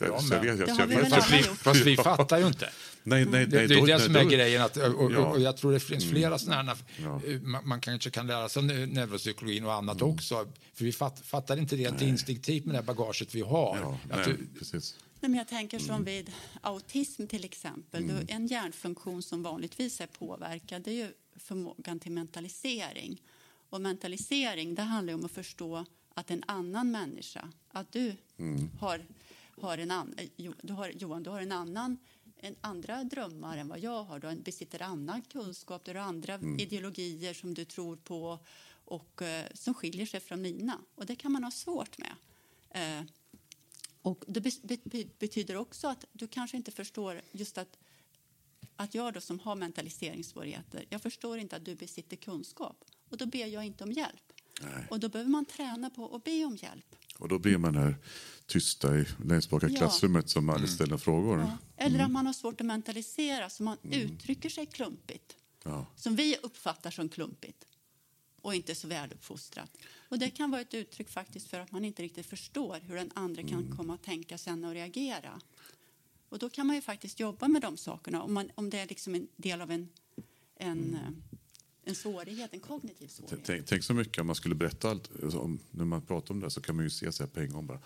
Ja, 0.00 0.20
men, 0.30 0.40
vet, 0.40 0.58
jag, 0.58 0.68
jag, 0.68 1.10
fast, 1.10 1.32
vi, 1.32 1.42
fast 1.42 1.80
vi 1.80 1.96
fattar 1.96 2.38
ju 2.38 2.46
inte. 2.46 2.70
Nej, 3.02 3.24
nej, 3.24 3.32
nej, 3.32 3.46
det, 3.46 3.66
det 3.66 3.74
är 3.74 3.86
det 3.86 4.00
som 4.00 4.16
är 4.16 4.24
grejen. 4.24 4.62
Att, 4.62 4.76
och, 4.76 5.12
ja. 5.12 5.18
och, 5.18 5.40
jag 5.40 5.56
tror 5.56 5.72
det 5.72 5.80
finns 5.80 6.10
flera 6.10 6.26
mm. 6.26 6.38
sådana 6.38 6.76
ja. 7.02 7.20
man, 7.42 7.68
man, 7.68 7.80
kanske 7.80 8.10
kan 8.10 8.26
lära 8.26 8.48
sig 8.48 8.62
neuropsykologin 8.86 9.64
och 9.64 9.72
annat 9.72 10.00
mm. 10.00 10.14
också. 10.14 10.52
För 10.74 10.84
vi 10.84 10.92
fatt, 10.92 11.20
fattar 11.20 11.56
inte 11.56 11.76
rent 11.76 12.02
instinktivt 12.02 12.64
med 12.64 12.74
det 12.74 12.82
bagaget 12.82 13.34
vi 13.34 13.40
har. 13.40 13.78
Ja, 13.82 13.98
nej, 14.08 14.36
precis. 14.58 14.94
Nej, 15.20 15.30
men 15.30 15.38
jag 15.38 15.48
tänker 15.48 15.78
som 15.78 15.90
mm. 15.90 16.04
vid 16.04 16.32
autism 16.60 17.26
till 17.26 17.44
exempel. 17.44 18.02
Mm. 18.02 18.26
En 18.28 18.46
hjärnfunktion 18.46 19.22
som 19.22 19.42
vanligtvis 19.42 20.00
är 20.00 20.06
påverkad 20.06 20.88
är 20.88 20.92
ju 20.92 21.08
förmågan 21.36 22.00
till 22.00 22.12
mentalisering. 22.12 23.22
Och 23.70 23.80
mentalisering 23.80 24.74
det 24.74 24.82
handlar 24.82 25.14
om 25.14 25.24
att 25.24 25.30
förstå 25.30 25.84
att 26.14 26.30
en 26.30 26.44
annan 26.46 26.90
människa, 26.90 27.52
att 27.68 27.92
du 27.92 28.16
mm. 28.38 28.70
har, 28.80 29.06
har 29.60 29.78
en 29.78 29.90
an, 29.90 30.14
eh, 30.16 30.50
du 30.62 30.72
har, 30.72 30.88
Johan, 30.88 31.22
du 31.22 31.30
har 31.30 31.40
en 31.40 31.52
annan 31.52 31.98
en 32.42 32.56
andra 32.60 33.04
drömmar 33.04 33.56
än 33.56 33.68
vad 33.68 33.78
jag 33.78 34.04
har. 34.04 34.18
Du 34.18 34.36
besitter 34.36 34.82
annan 34.82 35.22
kunskap, 35.22 35.84
du 35.84 35.90
har 35.90 35.98
andra 35.98 36.34
mm. 36.34 36.58
ideologier 36.58 37.34
som 37.34 37.54
du 37.54 37.64
tror 37.64 37.96
på 37.96 38.38
och 38.84 39.22
eh, 39.22 39.46
som 39.54 39.74
skiljer 39.74 40.06
sig 40.06 40.20
från 40.20 40.42
mina. 40.42 40.80
Och 40.94 41.06
det 41.06 41.16
kan 41.16 41.32
man 41.32 41.44
ha 41.44 41.50
svårt 41.50 41.98
med. 41.98 42.14
Eh, 42.70 43.06
och 44.02 44.24
det 44.26 45.18
betyder 45.18 45.56
också 45.56 45.88
att 45.88 46.04
du 46.12 46.28
kanske 46.28 46.56
inte 46.56 46.70
förstår 46.70 47.20
just 47.32 47.58
att, 47.58 47.78
att 48.76 48.94
jag 48.94 49.14
då 49.14 49.20
som 49.20 49.40
har 49.40 49.56
mentaliseringssvårigheter, 49.56 50.84
jag 50.88 51.02
förstår 51.02 51.38
inte 51.38 51.56
att 51.56 51.64
du 51.64 51.74
besitter 51.74 52.16
kunskap 52.16 52.84
och 53.10 53.16
då 53.16 53.26
ber 53.26 53.46
jag 53.46 53.64
inte 53.66 53.84
om 53.84 53.92
hjälp. 53.92 54.32
Nej. 54.60 54.86
Och 54.90 55.00
då 55.00 55.08
behöver 55.08 55.30
man 55.30 55.44
träna 55.44 55.90
på 55.90 56.14
att 56.16 56.24
be 56.24 56.44
om 56.44 56.56
hjälp. 56.56 56.96
Och 57.18 57.28
då 57.28 57.38
blir 57.38 57.58
man 57.58 57.74
här 57.74 57.96
tysta 58.46 58.98
i 58.98 59.06
längst 59.24 59.50
bak 59.50 59.62
i 59.64 59.66
Ja. 59.66 59.76
klassrummet 59.78 60.30
som 60.30 60.48
aldrig 60.48 60.70
ställer 60.70 60.96
frågor. 60.98 61.38
Ja. 61.38 61.58
Eller 61.76 61.98
att 62.00 62.10
man 62.10 62.26
har 62.26 62.32
svårt 62.32 62.60
att 62.60 62.66
mentalisera, 62.66 63.50
så 63.50 63.62
man 63.62 63.76
uttrycker 63.82 64.48
sig 64.48 64.66
klumpigt. 64.66 65.36
Ja. 65.64 65.86
Som 65.96 66.16
vi 66.16 66.36
uppfattar 66.42 66.90
som 66.90 67.08
klumpigt 67.08 67.64
och 68.42 68.54
inte 68.54 68.74
så 68.74 68.88
väluppfostrat. 68.88 69.70
Och 70.08 70.18
det 70.18 70.30
kan 70.30 70.50
vara 70.50 70.60
ett 70.60 70.74
uttryck 70.74 71.10
faktiskt 71.10 71.46
för 71.50 71.60
att 71.60 71.72
man 71.72 71.84
inte 71.84 72.02
riktigt 72.02 72.26
förstår 72.26 72.78
hur 72.82 72.94
den 72.96 73.10
andra 73.14 73.42
kan 73.42 73.76
komma 73.76 73.94
att 73.94 74.02
tänka, 74.02 74.38
känna 74.38 74.68
och 74.68 74.74
reagera. 74.74 75.40
Och 76.28 76.38
då 76.38 76.50
kan 76.50 76.66
man 76.66 76.76
ju 76.76 76.82
faktiskt 76.82 77.20
jobba 77.20 77.48
med 77.48 77.62
de 77.62 77.76
sakerna 77.76 78.22
om, 78.22 78.34
man, 78.34 78.50
om 78.54 78.70
det 78.70 78.78
är 78.78 78.86
liksom 78.86 79.14
en 79.14 79.28
del 79.36 79.60
av 79.60 79.70
en, 79.70 79.88
en, 80.56 80.94
eh, 80.94 81.38
en 81.90 81.94
svårighet, 81.94 82.54
en 82.54 82.60
kognitiv 82.60 83.08
svårighet. 83.08 83.40
Tänk, 83.44 83.66
tänk 83.66 83.84
så 83.84 83.94
mycket 83.94 84.18
om 84.18 84.26
man 84.26 84.36
skulle 84.36 84.54
berätta 84.54 84.90
allt. 84.90 85.10
alltså, 85.22 85.38
Om, 85.38 85.58
när 85.70 85.84
man 85.84 86.02
pratar 86.02 86.34
om 86.34 86.40
det 86.40 86.50
så 86.50 86.60
kan 86.60 86.76
man 86.76 86.84
ju 86.84 86.90
se 86.90 87.06
här 87.06 87.26
på 87.26 87.40
en 87.40 87.52
gång 87.52 87.66
bara. 87.66 87.78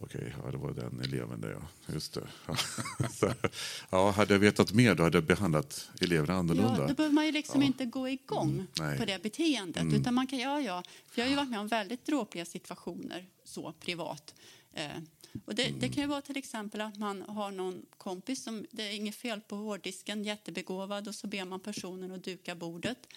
Okej, 0.00 0.34
ja, 0.44 0.50
det 0.50 0.56
var 0.56 0.72
den 0.72 1.00
eleven 1.00 1.40
där 1.40 1.50
ja. 1.50 1.92
Just 1.94 2.14
det. 2.14 2.28
så, 3.10 3.32
ja, 3.90 4.10
hade 4.10 4.34
jag 4.34 4.38
vetat 4.38 4.72
mer 4.72 4.94
då 4.94 5.02
hade 5.02 5.16
jag 5.16 5.24
behandlat 5.24 5.90
eleverna 6.00 6.34
annorlunda. 6.34 6.80
Ja, 6.80 6.86
då 6.88 6.94
behöver 6.94 7.14
man 7.14 7.26
ju 7.26 7.32
liksom 7.32 7.62
inte 7.62 7.84
gå 7.84 8.08
igång 8.08 8.66
nej. 8.80 8.98
på 8.98 9.04
det 9.04 9.22
beteendet. 9.22 9.84
Utan 9.94 10.14
man 10.14 10.26
kan, 10.26 10.38
ja, 10.38 10.60
ja. 10.60 10.82
För 11.08 11.20
jag 11.20 11.26
har 11.26 11.30
ju 11.30 11.36
varit 11.36 11.50
med 11.50 11.60
om 11.60 11.68
väldigt 11.68 12.06
dråpliga 12.06 12.44
situationer 12.44 13.26
så 13.44 13.72
privat. 13.72 14.34
Eh, 14.78 15.02
och 15.44 15.54
det, 15.54 15.70
det 15.80 15.88
kan 15.88 16.02
ju 16.02 16.08
vara 16.08 16.20
till 16.20 16.36
exempel 16.36 16.80
att 16.80 16.96
man 16.96 17.22
har 17.22 17.50
någon 17.50 17.86
kompis 17.96 18.42
som 18.42 18.66
det 18.70 18.82
är 18.82 18.92
inget 18.92 19.16
fel 19.16 19.40
på 19.40 19.56
hårddisken, 19.56 20.24
jättebegåvad 20.24 21.08
och 21.08 21.14
så 21.14 21.26
ber 21.26 21.44
man 21.44 21.60
personen 21.60 22.12
att 22.12 22.24
duka 22.24 22.54
bordet. 22.54 23.08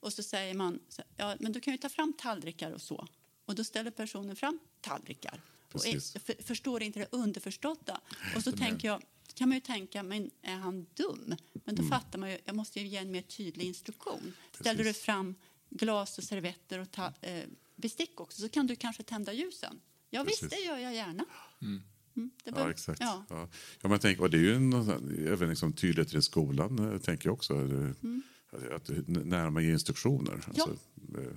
Och 0.00 0.12
så 0.12 0.22
säger 0.22 0.54
man, 0.54 0.80
ja 1.16 1.36
men 1.40 1.52
du 1.52 1.60
kan 1.60 1.74
ju 1.74 1.78
ta 1.78 1.88
fram 1.88 2.12
tallrikar 2.12 2.70
och 2.70 2.82
så. 2.82 3.06
Och 3.44 3.54
då 3.54 3.64
ställer 3.64 3.90
personen 3.90 4.36
fram 4.36 4.58
tallrikar. 4.80 5.40
Och 5.72 5.72
Precis. 5.72 6.12
för, 6.12 6.42
förstår 6.42 6.82
inte 6.82 6.98
det 6.98 7.08
underförstådda. 7.10 8.00
Och 8.36 8.42
så 8.42 8.52
tänker 8.52 8.88
jag, 8.88 9.02
kan 9.34 9.48
man 9.48 9.56
ju 9.56 9.60
tänka, 9.60 10.02
men 10.02 10.30
är 10.42 10.56
han 10.56 10.86
dum? 10.94 11.36
Men 11.52 11.74
då 11.74 11.82
fattar 11.82 12.18
man 12.18 12.30
ju, 12.30 12.38
jag 12.44 12.56
måste 12.56 12.80
ju 12.80 12.86
ge 12.86 12.96
en 12.96 13.10
mer 13.10 13.22
tydlig 13.22 13.66
instruktion. 13.66 14.32
Ställer 14.52 14.78
du 14.78 14.90
Precis. 14.90 15.02
fram 15.02 15.34
glas 15.70 16.18
och 16.18 16.24
servetter 16.24 16.78
och 16.78 16.90
ta, 16.90 17.12
eh, 17.20 17.44
bestick 17.76 18.20
också 18.20 18.42
så 18.42 18.48
kan 18.48 18.66
du 18.66 18.76
kanske 18.76 19.02
tända 19.02 19.32
ljusen. 19.32 19.80
Ja 20.10 20.22
visst, 20.22 20.50
det 20.50 20.56
gör 20.56 20.78
jag 20.78 20.94
gärna. 20.94 21.24
Mm, 21.62 21.82
det 22.16 22.30
Ja, 22.44 22.52
bör- 22.52 22.70
exakt. 22.70 23.00
Ja. 23.00 23.24
Ja. 23.28 23.48
Ja. 23.82 23.88
men 23.88 23.98
tänk, 23.98 24.20
och 24.20 24.30
det 24.30 24.36
är 24.36 24.40
ju 24.40 24.54
en, 24.54 24.72
även 25.26 25.48
liksom 25.48 25.72
tydlighet 25.72 26.14
i 26.14 26.22
skolan, 26.22 26.92
eh, 26.92 26.98
tänker 26.98 27.28
jag 27.28 27.34
också. 27.34 27.54
Mm. 27.54 28.22
Att, 28.52 28.90
att, 28.90 29.08
när 29.08 29.50
man 29.50 29.64
ger 29.64 29.72
instruktioner. 29.72 30.44
Ja. 30.54 30.62
Alltså, 30.68 30.70
eh, 31.20 31.32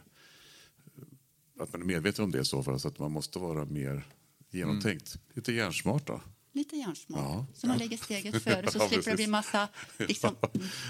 att 1.59 1.73
man 1.73 1.81
är 1.81 1.85
medveten 1.85 2.25
om 2.25 2.31
det 2.31 2.39
i 2.39 2.45
så 2.45 2.63
fall, 2.63 2.79
så 2.79 2.87
att 2.87 2.99
man 2.99 3.11
måste 3.11 3.39
vara 3.39 3.65
mer 3.65 4.07
genomtänkt. 4.49 5.17
Lite 5.33 5.53
hjärnsmart 5.53 6.07
då. 6.07 6.21
Lite 6.53 6.75
hjärnsmart. 6.75 7.19
Ja. 7.19 7.45
Så 7.53 7.67
man 7.67 7.77
lägger 7.77 7.97
steget 7.97 8.43
före 8.43 8.71
så 8.71 8.77
Ja, 8.77 8.87
slipper 8.89 9.11
det 9.11 9.15
bli 9.15 9.27
massa 9.27 9.67
liksom, 9.97 10.35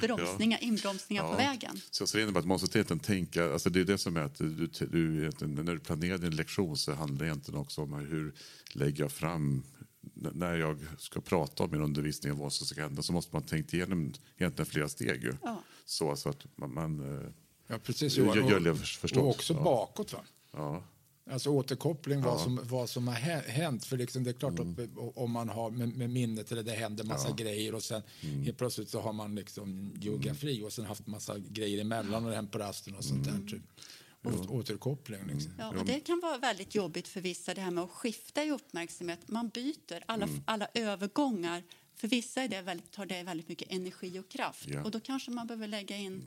bromsningar, 0.01 0.63
inbromsningar 0.63 1.23
på 1.23 1.29
Ja. 1.33 1.37
vägen. 1.37 1.81
Så, 1.91 2.07
så 2.07 2.17
det 2.17 2.23
innebär 2.23 2.39
att 2.39 2.45
man 2.45 2.53
måste 2.61 2.77
egentligen 2.77 2.99
tänka, 2.99 3.53
alltså 3.53 3.69
det 3.69 3.79
är 3.79 3.85
det 3.85 3.97
som 3.97 4.17
är 4.17 4.21
att 4.21 4.35
du, 4.37 4.67
du, 4.67 5.29
när 5.47 5.73
du 5.73 5.79
planerar 5.79 6.17
din 6.17 6.35
lektion 6.35 6.77
så 6.77 6.93
handlar 6.93 7.19
det 7.19 7.25
egentligen 7.25 7.59
också 7.59 7.81
om 7.81 7.93
hur 7.93 8.33
lägger 8.73 9.03
jag 9.03 9.11
fram, 9.11 9.63
när 10.13 10.55
jag 10.55 10.79
ska 10.97 11.21
prata 11.21 11.63
om 11.63 11.71
min 11.71 11.81
undervisning 11.81 12.31
och 12.31 12.37
vad 12.37 12.53
som 12.53 12.67
ska 12.67 12.81
hända 12.81 13.01
så 13.01 13.13
måste 13.13 13.35
man 13.35 13.43
tänka 13.43 13.77
igenom 13.77 14.13
egentligen 14.37 14.65
flera 14.65 14.89
steg 14.89 15.23
ju. 15.23 15.33
Ja. 15.43 15.63
Så, 15.85 16.15
så 16.15 16.29
att 16.29 16.45
man, 16.55 16.73
man 16.73 17.17
eh, 17.25 17.29
Ja, 17.67 17.77
precis. 17.83 18.17
Gör- 18.17 18.25
Johan. 18.35 18.49
gör 18.49 18.55
Och, 18.57 18.61
det 18.63 18.75
förstås. 18.75 19.11
och 19.17 19.29
också 19.29 19.53
Ja. 19.53 19.63
bakåt. 19.63 20.13
Va? 20.13 20.19
ja, 20.53 20.83
Alltså 21.29 21.49
återkoppling, 21.49 22.21
vad, 22.21 22.33
Ja. 22.33 22.43
som, 22.43 22.59
vad 22.63 22.89
som 22.89 23.07
har 23.07 23.15
hä- 23.15 23.47
hänt. 23.49 23.85
För 23.85 23.97
liksom 23.97 24.23
det 24.23 24.29
är 24.29 24.33
klart 24.33 24.59
att 24.59 24.67
om 25.15 25.31
man 25.31 25.49
har 25.49 25.69
med, 25.71 25.97
med 25.97 26.09
minnet 26.09 26.51
eller 26.51 26.63
det 26.63 26.71
händer 26.71 27.03
massa 27.03 27.31
grejer 27.31 27.75
och 27.75 27.83
sen 27.83 28.01
helt 28.45 28.57
plötsligt 28.57 28.89
så 28.89 28.99
har 29.01 29.13
man 29.13 29.35
liksom 29.35 29.93
geografi 29.99 30.61
och 30.63 30.73
sen 30.73 30.85
haft 30.85 31.07
massa 31.07 31.39
grejer 31.39 31.81
emellan 31.81 32.25
och 32.25 32.33
hänt 32.33 32.51
på 32.51 32.57
rasten 32.57 32.95
och 32.95 33.03
sånt 33.03 33.23
där. 33.25 33.47
Typ. 33.49 33.61
Å- 34.23 34.57
Återkoppling 34.57 35.19
liksom. 35.27 35.51
Ja, 35.59 35.69
och 35.79 35.85
det 35.85 35.99
kan 35.99 36.19
vara 36.19 36.37
väldigt 36.37 36.75
jobbigt 36.75 37.07
för 37.07 37.21
vissa 37.21 37.53
det 37.53 37.61
här 37.61 37.71
med 37.71 37.83
att 37.83 37.89
skifta 37.91 38.43
i 38.43 38.51
uppmärksamhet. 38.51 39.19
Man 39.27 39.49
byter 39.49 40.03
alla, 40.05 40.27
alla 40.45 40.67
övergångar. 40.73 41.63
För 41.95 42.07
vissa 42.07 42.41
är 42.41 42.47
det 42.47 42.61
väldigt, 42.61 42.91
tar 42.91 43.05
det 43.05 43.23
väldigt 43.23 43.49
mycket 43.49 43.71
energi 43.71 44.19
och 44.19 44.29
kraft. 44.29 44.67
Ja. 44.67 44.83
Och 44.83 44.91
då 44.91 44.99
kanske 44.99 45.31
man 45.31 45.47
behöver 45.47 45.67
lägga 45.67 45.97
in 45.97 46.23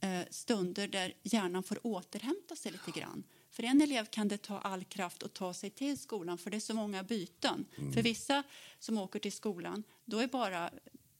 eh, 0.00 0.20
stunder 0.30 0.88
där 0.88 1.12
hjärnan 1.22 1.62
får 1.62 1.78
återhämta 1.86 2.56
sig 2.56 2.72
lite 2.72 3.00
grann. 3.00 3.22
För 3.58 3.62
en 3.62 3.80
elev 3.80 4.04
kan 4.04 4.28
det 4.28 4.38
ta 4.38 4.58
all 4.58 4.84
kraft 4.84 5.22
att 5.22 5.34
ta 5.34 5.54
sig 5.54 5.70
till 5.70 5.98
skolan 5.98 6.38
för 6.38 6.50
det 6.50 6.56
är 6.56 6.60
så 6.60 6.74
många 6.74 7.02
byten. 7.02 7.66
För 7.94 8.02
vissa 8.02 8.42
som 8.78 8.98
åker 8.98 9.18
till 9.18 9.32
skolan, 9.32 9.84
då 10.04 10.18
är 10.18 10.26
bara 10.26 10.70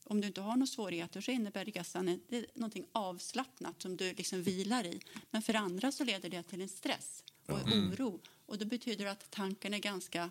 om 0.04 0.20
du 0.20 0.26
inte 0.26 0.40
har 0.40 0.56
några 0.56 0.66
svårigheter 0.66 1.20
så 1.20 1.30
innebär 1.30 1.64
resan 1.64 2.20
det 2.28 2.36
är 2.36 2.46
någonting 2.54 2.86
avslappnat 2.92 3.82
som 3.82 3.96
du 3.96 4.12
liksom 4.12 4.42
vilar 4.42 4.86
i. 4.86 5.00
Men 5.30 5.42
för 5.42 5.54
andra 5.54 5.92
så 5.92 6.04
leder 6.04 6.28
det 6.28 6.42
till 6.42 6.60
en 6.60 6.68
stress 6.68 7.24
och 7.46 7.58
en 7.58 7.92
oro. 7.92 8.20
Och 8.46 8.58
det 8.58 8.66
betyder 8.66 9.06
att 9.06 9.30
tanken 9.30 9.74
är 9.74 9.78
ganska 9.78 10.30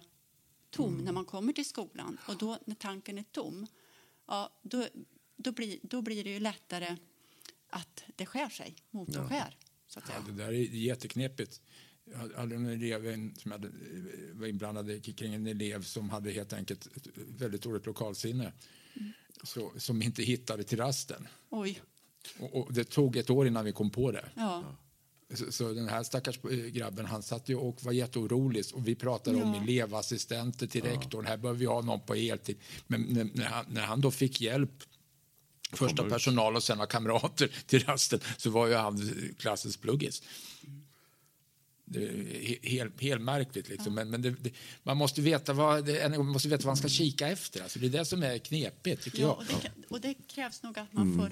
tom 0.70 0.98
när 0.98 1.12
man 1.12 1.26
kommer 1.26 1.54
till 1.54 1.66
skolan. 1.66 2.18
Och 2.28 2.38
då 2.38 2.58
när 2.66 2.76
tanken 2.76 3.18
är 3.18 3.24
tom, 3.24 3.68
ja, 4.28 4.54
då, 4.62 4.88
då, 5.36 5.52
blir, 5.52 5.80
då 5.82 6.02
blir 6.02 6.24
det 6.24 6.30
ju 6.30 6.40
lättare 6.40 6.98
att 7.70 8.04
det 8.16 8.26
skär 8.26 8.50
sig, 8.50 8.76
motorn 8.92 9.30
skär. 9.30 9.58
Så 9.88 10.00
att 10.00 10.08
säga. 10.08 10.20
Ja, 10.28 10.32
det 10.32 10.44
där 10.44 10.50
är 10.50 10.76
jätteknepigt. 10.76 11.62
Jag 12.12 12.40
hade 12.40 12.56
en 12.56 12.66
elev 12.66 13.32
som 13.38 13.52
hade, 13.52 13.70
var 14.34 14.48
inblandad 14.48 15.16
kring 15.18 15.34
en 15.34 15.48
elev 15.48 15.84
som 15.84 16.10
hade 16.10 16.32
helt 16.32 16.54
enkelt 16.54 16.86
ett 16.98 17.08
väldigt 17.38 17.62
dåligt 17.62 17.86
lokalsinne. 17.86 18.54
Så, 19.44 19.72
som 19.78 20.02
inte 20.02 20.24
hittade 20.24 20.64
till 20.64 20.78
rasten. 20.78 21.28
Oj, 21.50 21.82
Och, 22.40 22.56
och 22.56 22.74
det 22.74 22.84
tog 22.84 23.16
ett 23.18 23.30
år 23.30 23.48
innan 23.48 23.66
vi 23.66 23.72
kom 23.72 23.90
på 23.90 24.12
det. 24.12 24.26
ja. 24.36 24.76
Så, 25.34 25.52
så 25.52 25.74
den 25.74 25.88
här 25.90 26.04
stackars 26.04 26.40
eh, 26.46 26.50
grabben 26.58 27.06
han 27.06 27.24
satt 27.24 27.50
ju 27.50 27.56
och 27.56 27.84
var 27.84 27.92
jätteorolig 27.92 28.64
och 28.74 28.88
vi 28.88 28.96
pratade 28.96 29.44
om 29.44 29.54
Ja. 29.54 29.62
elevassistenter 29.64 30.68
till 30.68 30.82
rektorn. 30.84 31.26
Här 31.26 31.38
behöver 31.38 31.60
vi 31.60 31.66
ha 31.66 31.82
någon 31.82 32.02
på 32.02 32.16
heltid. 32.16 32.58
Men 32.88 33.02
när, 33.02 33.30
när, 33.34 33.46
han, 33.46 33.66
när 33.70 33.82
han 33.82 34.02
då 34.02 34.12
fick 34.12 34.42
hjälp 34.42 34.84
först 35.74 36.00
av 36.00 36.10
personal 36.10 36.56
och 36.56 36.64
sen 36.64 36.82
av 36.82 36.86
kamrater 36.86 37.48
till 37.68 37.84
rasten 37.84 38.20
så 38.38 38.50
var 38.50 38.68
ju 38.68 38.74
han 38.74 39.12
klassens 39.38 39.78
pluggis. 39.78 40.24
Det 41.90 42.04
är 42.08 42.12
he- 42.12 42.68
helt, 42.70 43.02
helt 43.02 43.22
märkligt. 43.22 43.70
Liksom. 43.70 43.94
Men, 43.96 44.10
men 44.10 44.22
det, 44.22 44.30
det, 44.32 44.52
man 44.84 44.98
måste 44.98 45.22
veta 45.22 45.54
vad, 45.54 45.86
det, 45.86 46.10
man 46.18 46.28
måste 46.28 46.50
veta 46.50 46.62
vad 46.62 46.70
man 46.70 46.78
ska 46.78 46.88
kika 46.88 47.28
efter. 47.28 47.62
Alltså, 47.64 47.80
det 47.80 47.86
är 47.88 47.90
det 47.90 48.06
som 48.06 48.24
är 48.24 48.38
knepigt, 48.38 49.04
tycker 49.04 49.22
Ja, 49.22 49.44
jag. 49.50 49.56
och 49.58 49.62
det, 49.64 49.88
och 49.88 50.02
det 50.02 50.14
krävs 50.28 50.64
nog 50.64 50.80
att 50.80 50.94
man 50.94 51.16
får... 51.18 51.32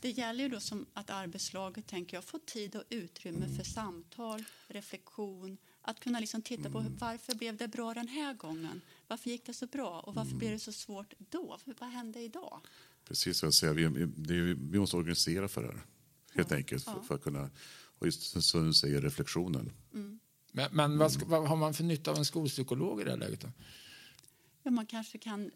Det 0.00 0.10
gäller 0.10 0.44
ju 0.44 0.50
då 0.50 0.60
som 0.60 0.86
att 0.94 1.10
arbetslaget 1.10 1.86
tänker 1.86 2.16
jag, 2.16 2.24
får 2.24 2.38
tid 2.38 2.76
och 2.76 2.82
utrymme 2.90 3.46
för 3.56 3.64
samtal, 3.64 4.44
reflektion, 4.68 5.56
att 5.82 6.00
kunna 6.00 6.20
liksom 6.20 6.42
titta 6.42 6.70
på 6.70 6.84
varför 6.98 7.34
blev 7.34 7.56
det 7.56 7.68
bra 7.68 7.94
den 7.94 8.08
här 8.08 8.34
gången? 8.34 8.80
Varför 9.08 9.30
gick 9.30 9.46
det 9.46 9.54
så 9.54 9.66
bra 9.66 10.00
och 10.00 10.14
varför 10.14 10.34
blev 10.36 10.50
det 10.52 10.58
så 10.58 10.72
svårt 10.72 11.14
då? 11.30 11.58
Vad 11.78 11.88
hände 11.90 12.20
idag? 12.20 12.60
precis 13.08 13.42
vad 13.42 13.46
jag 13.46 13.54
säger. 13.54 13.74
Vi, 13.74 14.06
det 14.16 14.34
är, 14.34 14.38
ju- 14.38 14.58
vi 14.70 14.78
måste 14.78 14.96
organisera 14.96 15.48
för 15.48 15.62
det 15.62 15.68
här. 15.68 15.80
Helt 16.34 16.52
enkelt. 16.52 16.84
För, 16.84 17.00
för 17.08 17.14
att 17.14 17.22
kunna, 17.22 17.50
och 17.98 18.06
just 18.06 18.42
som 18.42 18.66
du 18.66 18.74
säger, 18.74 19.00
reflektionen. 19.00 19.72
Men, 20.52 20.68
men 20.72 20.98
vad, 20.98 21.22
vad 21.22 21.48
har 21.48 21.56
man 21.56 21.74
för 21.74 21.84
nytta 21.84 22.10
av 22.10 22.16
en 22.16 22.24
skolpsykolog 22.24 23.00
i 23.00 23.04
det 23.04 23.10
här 23.10 23.18
läget? 23.18 23.40
Då? 23.40 23.48
Ja, 24.62 24.70
man 24.70 24.86
kanske 24.86 25.18
kan, 25.18 25.50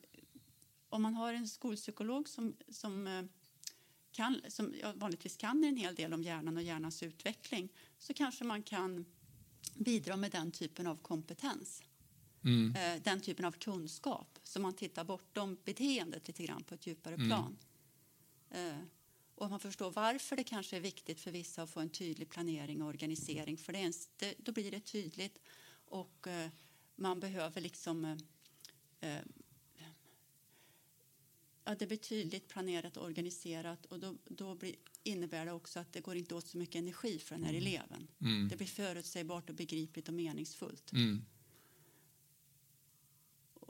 om 0.88 1.02
man 1.02 1.14
har 1.14 1.34
en 1.34 1.48
skolpsykolog 1.48 2.28
som, 2.28 2.56
som, 2.68 3.06
eh, 3.06 3.22
kan, 4.12 4.40
som 4.48 4.74
vanligtvis 4.94 5.36
kan 5.36 5.64
en 5.64 5.76
hel 5.76 5.94
del 5.94 6.12
om 6.12 6.22
hjärnan 6.22 6.56
och 6.56 6.62
hjärnans 6.62 7.02
utveckling 7.02 7.68
så 7.98 8.14
kanske 8.14 8.44
man 8.44 8.62
kan 8.62 9.04
bidra 9.74 10.16
med 10.16 10.30
den 10.30 10.50
typen 10.50 10.86
av 10.86 10.96
kompetens. 10.96 11.82
Eh, 12.76 13.02
Den 13.02 13.20
typen 13.20 13.44
av 13.44 13.52
kunskap, 13.52 14.38
så 14.42 14.60
man 14.60 14.72
tittar 14.74 15.04
bortom 15.04 15.56
beteendet 15.64 16.28
lite 16.28 16.42
grann 16.42 16.62
på 16.62 16.74
ett 16.74 16.86
djupare 16.86 17.16
plan. 17.16 17.56
Eh, 18.50 18.78
Och 19.40 19.50
man 19.50 19.60
förstår 19.60 19.90
varför 19.90 20.36
det 20.36 20.44
kanske 20.44 20.76
är 20.76 20.80
viktigt 20.80 21.20
för 21.20 21.30
vissa 21.30 21.62
att 21.62 21.70
få 21.70 21.80
en 21.80 21.90
tydlig 21.90 22.28
planering 22.28 22.82
och 22.82 22.88
organisering. 22.88 23.56
För 23.56 23.72
det 23.72 23.78
är 23.78 23.86
en, 23.86 23.92
det, 24.16 24.34
då 24.38 24.52
blir 24.52 24.70
det 24.70 24.80
tydligt 24.80 25.38
och 25.84 26.26
eh, 26.26 26.50
man 26.96 27.20
behöver 27.20 27.60
liksom 27.60 28.04
eh, 28.04 28.16
eh, 29.00 29.22
ja, 31.64 31.74
det 31.74 31.86
blir 31.86 31.96
tydligt 31.96 32.48
planerat 32.48 32.96
och 32.96 33.04
organiserat 33.04 33.86
och 33.86 34.00
då, 34.00 34.16
då 34.24 34.54
blir, 34.54 34.74
innebär 35.02 35.46
det 35.46 35.52
också 35.52 35.80
att 35.80 35.92
det 35.92 36.00
går 36.00 36.16
inte 36.16 36.34
åt 36.34 36.46
så 36.46 36.58
mycket 36.58 36.76
energi 36.76 37.18
för 37.18 37.34
den 37.34 37.44
här 37.44 37.54
eleven. 37.54 38.08
Det 38.48 38.56
blir 38.56 38.66
förutsägbart 38.66 39.50
och 39.50 39.56
begripligt 39.56 40.08
och 40.08 40.14
meningsfullt. 40.14 40.92
Mm. 40.92 41.24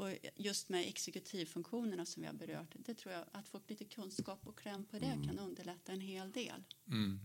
Och 0.01 0.11
just 0.37 0.69
med 0.69 0.89
exekutivfunktionerna 0.89 2.07
som 2.07 2.23
vi 2.23 2.27
har 2.27 2.35
berört, 2.35 2.75
det 2.79 2.95
tror 2.95 3.15
jag 3.15 3.25
att 3.33 3.49
få 3.49 3.61
lite 3.69 3.85
kunskap 3.85 4.47
och 4.47 4.59
kläm 4.59 4.85
på 4.85 4.99
det 4.99 5.19
kan 5.27 5.39
underlätta 5.39 5.93
en 5.93 6.01
hel 6.01 6.33
del. 6.33 6.65
Mm. 6.89 7.21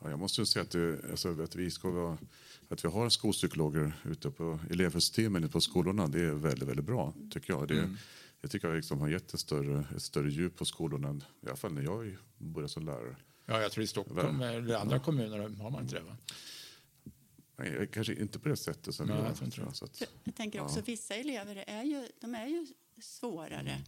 Ja, 0.00 0.10
jag 0.10 0.18
måste 0.18 0.40
ju 0.40 0.46
säga 0.46 0.62
att, 0.62 0.70
det, 0.70 1.10
alltså, 1.10 1.42
att, 1.42 1.54
vi 1.56 1.70
ska 1.70 1.90
vara, 1.90 2.18
att 2.68 2.84
vi 2.84 2.88
har 2.88 3.08
skolpsykologer 3.08 3.92
ute 4.04 4.30
på 4.30 4.60
elevhälsoteamen 4.70 5.48
på 5.48 5.60
skolorna. 5.60 6.06
Det 6.06 6.20
är 6.20 6.32
väldigt, 6.32 6.68
väldigt 6.68 6.86
bra 6.86 7.14
tycker 7.30 7.52
jag. 7.52 7.68
Det, 7.68 7.78
Mm. 7.78 7.96
det 8.40 8.48
tycker 8.48 8.68
jag 8.68 8.76
liksom 8.76 9.00
har 9.00 9.08
gett 9.08 9.34
ett 9.34 9.40
större, 9.40 9.86
ett 9.96 10.02
större 10.02 10.30
djup 10.30 10.56
på 10.56 10.64
skolorna. 10.64 11.20
I 11.42 11.46
alla 11.46 11.56
fall 11.56 11.72
när 11.72 11.82
jag 11.82 12.16
började 12.38 12.68
som 12.68 12.86
lärare. 12.86 13.16
Ja, 13.46 13.60
jag 13.60 13.72
tror 13.72 13.84
i 13.84 13.86
Stockholm 13.86 14.40
eller 14.40 14.74
andra 14.74 14.98
kommuner 14.98 15.38
har 15.38 15.70
man 15.70 15.82
inte 15.82 15.94
det. 15.94 16.02
Va? 16.02 16.16
Nej, 17.56 17.88
kanske 17.92 18.14
inte 18.14 18.38
på 18.38 18.48
det 18.48 18.56
sättet. 18.56 18.94
Som 18.94 19.06
Nej, 19.06 19.16
jag, 19.16 19.26
jag 19.26 19.36
tror 19.36 19.46
inte 19.46 19.60
det. 19.60 19.74
Så 19.74 19.84
att, 19.84 20.02
Jag 20.24 20.34
tänker 20.34 20.60
också 20.60 20.80
vissa 20.80 21.14
elever 21.14 21.64
är 21.66 21.82
ju, 21.82 22.08
de 22.20 22.34
är 22.34 22.46
ju 22.46 22.66
svårare 23.00 23.82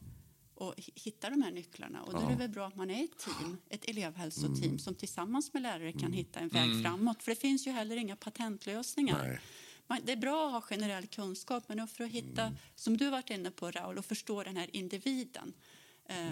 att 0.60 0.76
hi- 0.78 0.92
hitta 0.94 1.30
de 1.30 1.42
här 1.42 1.50
nycklarna. 1.50 2.02
Och 2.02 2.12
då 2.12 2.18
är 2.20 2.30
det 2.30 2.36
väl 2.36 2.48
bra 2.50 2.66
att 2.66 2.76
man 2.76 2.90
är 2.90 3.04
ett 3.04 3.18
team, 3.18 3.56
ett 3.68 3.84
elevhälsoteam 3.84 4.78
som 4.78 4.94
tillsammans 4.94 5.52
med 5.52 5.62
lärare 5.62 5.92
kan 5.92 6.12
hitta 6.12 6.40
en 6.40 6.48
väg 6.48 6.82
framåt. 6.84 7.22
För 7.22 7.32
det 7.32 7.36
finns 7.40 7.66
ju 7.66 7.70
heller 7.70 7.96
inga 7.96 8.16
patentlösningar. 8.16 9.28
Nej. 9.28 9.40
Man, 9.86 9.98
det 10.04 10.12
är 10.12 10.16
bra 10.16 10.46
att 10.46 10.52
ha 10.52 10.60
generell 10.60 11.06
kunskap, 11.06 11.64
men 11.68 11.88
för 11.88 12.04
att 12.04 12.10
hitta, 12.10 12.52
som 12.74 12.96
du 12.96 13.10
varit 13.10 13.30
inne 13.30 13.50
på 13.50 13.70
Raul, 13.70 13.98
och 13.98 14.04
förstå 14.04 14.42
den 14.42 14.56
här 14.56 14.76
individen 14.76 15.52
eh, 16.08 16.30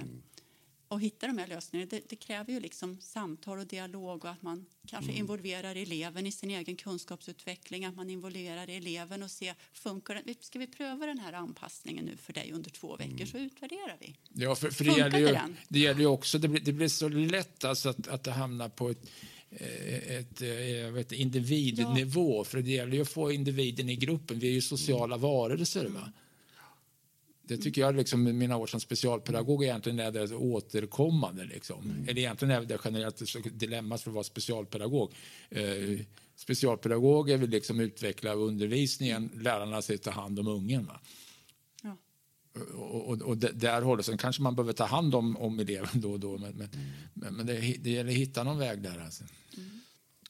och 0.89 1.01
hitta 1.01 1.27
de 1.27 1.39
här 1.39 1.47
lösningarna, 1.47 1.89
det, 1.91 2.01
det 2.09 2.17
kräver 2.17 2.53
ju 2.53 2.61
liksom 2.61 2.99
samtal 3.01 3.59
och 3.59 3.67
dialog 3.67 4.25
och 4.25 4.31
att 4.31 4.43
man 4.43 4.67
kanske 4.87 5.13
involverar 5.13 5.77
eleven 5.77 6.27
i 6.27 6.33
sin 6.33 6.51
egen 6.51 6.77
kunskapsutveckling, 6.77 7.85
att 7.85 7.97
man 7.97 8.11
involverar 8.11 8.71
eleven 8.71 9.23
och 9.23 9.31
ser, 9.31 9.55
funkar 9.73 10.15
den? 10.15 10.35
Ska 10.41 10.59
vi 10.59 10.67
pröva 10.67 11.07
den 11.07 11.19
här 11.19 11.33
anpassningen 11.33 12.05
nu 12.05 12.17
för 12.17 12.33
dig 12.33 12.53
under 12.53 12.71
två 12.71 12.97
veckor 12.97 13.27
så 13.27 13.39
utvärderar 13.39 13.97
vi. 14.01 14.15
Ja, 14.33 14.55
för, 14.55 14.71
för 14.71 14.85
det, 14.85 14.99
gäller 14.99 15.19
ju, 15.19 15.27
den? 15.27 15.57
det 15.69 15.79
gäller 15.79 16.01
ju 16.01 16.07
också, 16.07 16.39
det 16.39 16.49
blir, 16.49 16.61
det 16.61 16.73
blir 16.73 16.89
så 16.89 17.09
lätt 17.09 17.65
alltså 17.65 17.89
att, 17.89 18.09
att 18.09 18.25
det 18.25 18.31
hamnar 18.31 18.69
på 18.69 18.91
ett, 18.91 19.11
eh, 19.51 20.17
ett, 20.17 20.43
eh, 20.43 20.49
jag 20.49 20.93
vet, 20.93 21.13
individnivå. 21.13 22.45
För 22.45 22.63
det 22.63 22.71
gäller 22.71 22.93
ju 22.93 23.03
att 23.03 23.09
få 23.09 23.33
individen 23.33 23.89
i 23.89 23.97
gruppen. 23.97 24.39
Vi 24.39 24.49
är 24.49 24.53
ju 24.53 24.63
sociala 24.63 25.17
varelser. 25.17 25.87
Va? 25.87 26.13
Det 27.47 27.57
tycker 27.57 27.81
jag, 27.81 27.97
liksom, 27.97 28.39
mina 28.39 28.57
år 28.57 28.67
som 28.67 28.81
specialpedagog, 28.81 29.65
egentligen 29.65 29.99
är 29.99 30.13
det 30.13 30.35
återkommande. 30.35 31.45
Liksom. 31.45 32.05
Eller 32.09 32.19
egentligen 32.19 32.55
är 32.55 32.65
det 32.65 32.79
generellt 32.85 33.21
ett 33.21 33.59
dilemma 33.59 33.99
för 33.99 34.11
att 34.11 34.15
vara 34.15 34.25
specialpedagog. 34.25 35.15
Eh, 35.51 36.01
specialpedagoger 36.37 37.37
vill 37.37 37.51
liksom 37.51 37.81
utveckla 37.81 38.35
undervisningen, 38.35 39.31
lärarna 39.35 39.83
ska 39.83 39.99
ta 39.99 40.11
hand 40.11 40.39
om 40.39 40.47
ungen. 40.47 40.87
Va? 40.87 41.01
Ja. 41.83 41.97
och, 42.75 43.09
och, 43.09 43.23
och 43.23 43.37
där 43.37 43.83
håller 43.83 44.03
sen 44.03 44.19
kanske 44.19 44.43
man 44.43 44.57
behöver 44.57 44.73
ta 44.73 44.85
hand 44.85 45.15
om, 45.15 45.37
om 45.37 45.59
eleven 45.61 46.01
då 46.01 46.13
och 46.13 46.21
då. 46.21 46.39
Men, 46.39 46.57
men, 46.57 46.69
men, 47.15 47.35
men 47.35 47.47
det, 47.47 47.77
det 47.81 47.91
gäller 47.91 48.11
att 48.11 48.17
hitta 48.17 48.43
någon 48.43 48.59
väg 48.59 48.83
där. 48.83 48.99
Alltså. 48.99 49.25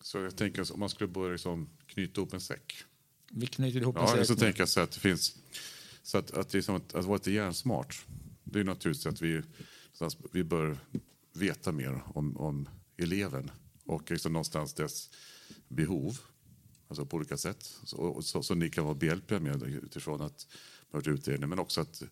så 0.02 0.18
jag 0.18 0.36
tänker 0.36 0.62
att 0.62 0.70
om 0.70 0.80
man 0.80 0.88
skulle 0.88 1.08
börja 1.08 1.32
liksom 1.32 1.68
knyta 1.86 2.20
ihop 2.20 2.32
en 2.32 2.40
säck. 2.40 2.74
Vi 3.30 3.46
knyter 3.46 3.80
ihop 3.80 3.96
en 3.96 4.02
Ja, 4.02 4.16
säck 4.16 4.26
så 4.26 4.36
tänker 4.36 4.60
jag 4.60 4.68
så 4.68 4.80
att 4.80 4.92
det 4.92 5.00
finns... 5.00 5.36
Så 6.04 6.18
att, 6.18 6.30
att, 6.30 6.52
liksom 6.52 6.74
att, 6.74 6.94
att 6.94 7.04
vara 7.04 7.16
lite 7.16 7.30
hjärnsmart, 7.30 8.06
det 8.44 8.60
är 8.60 8.64
naturligtvis 8.64 9.06
att 9.06 9.22
vi, 9.22 9.42
vi 10.32 10.44
bör 10.44 10.78
veta 11.32 11.72
mer 11.72 12.02
om, 12.14 12.36
om 12.36 12.68
eleven 12.96 13.50
och 13.84 14.10
liksom 14.10 14.32
någonstans 14.32 14.74
dess 14.74 15.10
behov, 15.68 16.18
alltså 16.88 17.06
på 17.06 17.16
olika 17.16 17.36
sätt. 17.36 17.62
Så, 17.84 18.22
så, 18.22 18.42
så 18.42 18.54
ni 18.54 18.70
kan 18.70 18.84
vara 18.84 18.94
behjälpliga 18.94 19.40
med 19.40 19.62
utifrån 19.62 20.20
att 20.20 20.46
man 20.90 21.02
har 21.02 21.10
gjort 21.10 21.18
utredning, 21.18 21.48
men 21.48 21.58
också 21.58 21.80
att, 21.80 22.02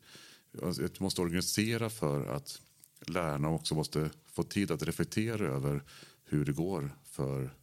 alltså, 0.62 0.84
att 0.84 1.00
vi 1.00 1.02
måste 1.02 1.22
organisera 1.22 1.90
för 1.90 2.26
att 2.26 2.60
lärarna 3.06 3.48
också 3.48 3.74
måste 3.74 4.10
få 4.26 4.42
tid 4.42 4.70
att 4.70 4.82
reflektera 4.82 5.46
över 5.46 5.82
hur 6.24 6.44
det 6.44 6.52
går 6.52 6.96
för 7.04 7.56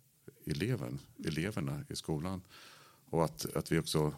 eleven, 0.46 1.00
eleverna 1.26 1.86
i 1.90 1.96
skolan. 1.96 2.42
Och 3.06 3.26
att, 3.26 3.56
att 3.56 3.72
vi 3.72 3.80
också 3.80 4.14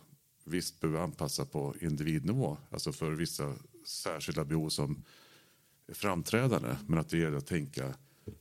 visst 0.51 0.79
behöver 0.79 0.99
anpassa 0.99 1.45
på 1.45 1.75
individnivå, 1.81 2.57
alltså 2.71 2.91
för 2.91 3.11
vissa 3.11 3.53
särskilda 3.85 4.45
behov 4.45 4.69
som 4.69 5.03
är 5.87 5.93
framträdande, 5.93 6.75
men 6.87 6.99
att 6.99 7.09
det 7.09 7.17
gäller 7.17 7.37
att 7.37 7.47
tänka 7.47 7.93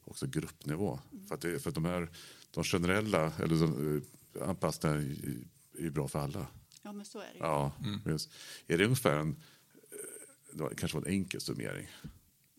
också 0.05 0.27
gruppnivå. 0.27 1.01
För 1.29 1.35
att, 1.35 1.41
det, 1.41 1.59
för 1.59 1.69
att 1.69 1.75
de 1.75 1.85
här 1.85 2.09
de 2.51 2.65
generella 2.65 3.33
eller 3.39 3.57
de, 3.61 4.03
eh, 4.37 4.49
anpassningarna 4.49 5.01
är, 5.03 5.87
är 5.87 5.91
bra 5.91 6.09
för 6.09 6.19
alla. 6.19 6.47
ja, 6.83 6.93
men 6.93 7.05
så 7.07 7.19
är 7.19 7.23
det 7.33 7.33
ju. 7.39 7.39
Ja, 7.45 7.73
just. 8.07 8.31
Är 8.67 8.79
det 8.79 8.85
ungefär 8.85 9.17
en, 9.17 9.29
eh, 9.31 9.37
det 10.53 10.63
var- 10.63 10.71
kanske 10.75 10.99
var 10.99 11.07
en 11.07 11.13
enkel 11.13 11.41
summering? 11.41 11.89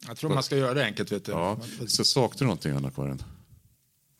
Jag 0.07 0.17
tror 0.17 0.33
man 0.33 0.43
ska 0.43 0.57
göra 0.57 0.73
det 0.73 0.85
enkelt. 0.85 1.11
Vet 1.11 1.25
du. 1.25 1.31
Ja, 1.31 1.59
så 1.87 2.03
saknar 2.03 2.39
du 2.39 2.45
någonting 2.45 2.71
Anna-Karin? 2.71 3.23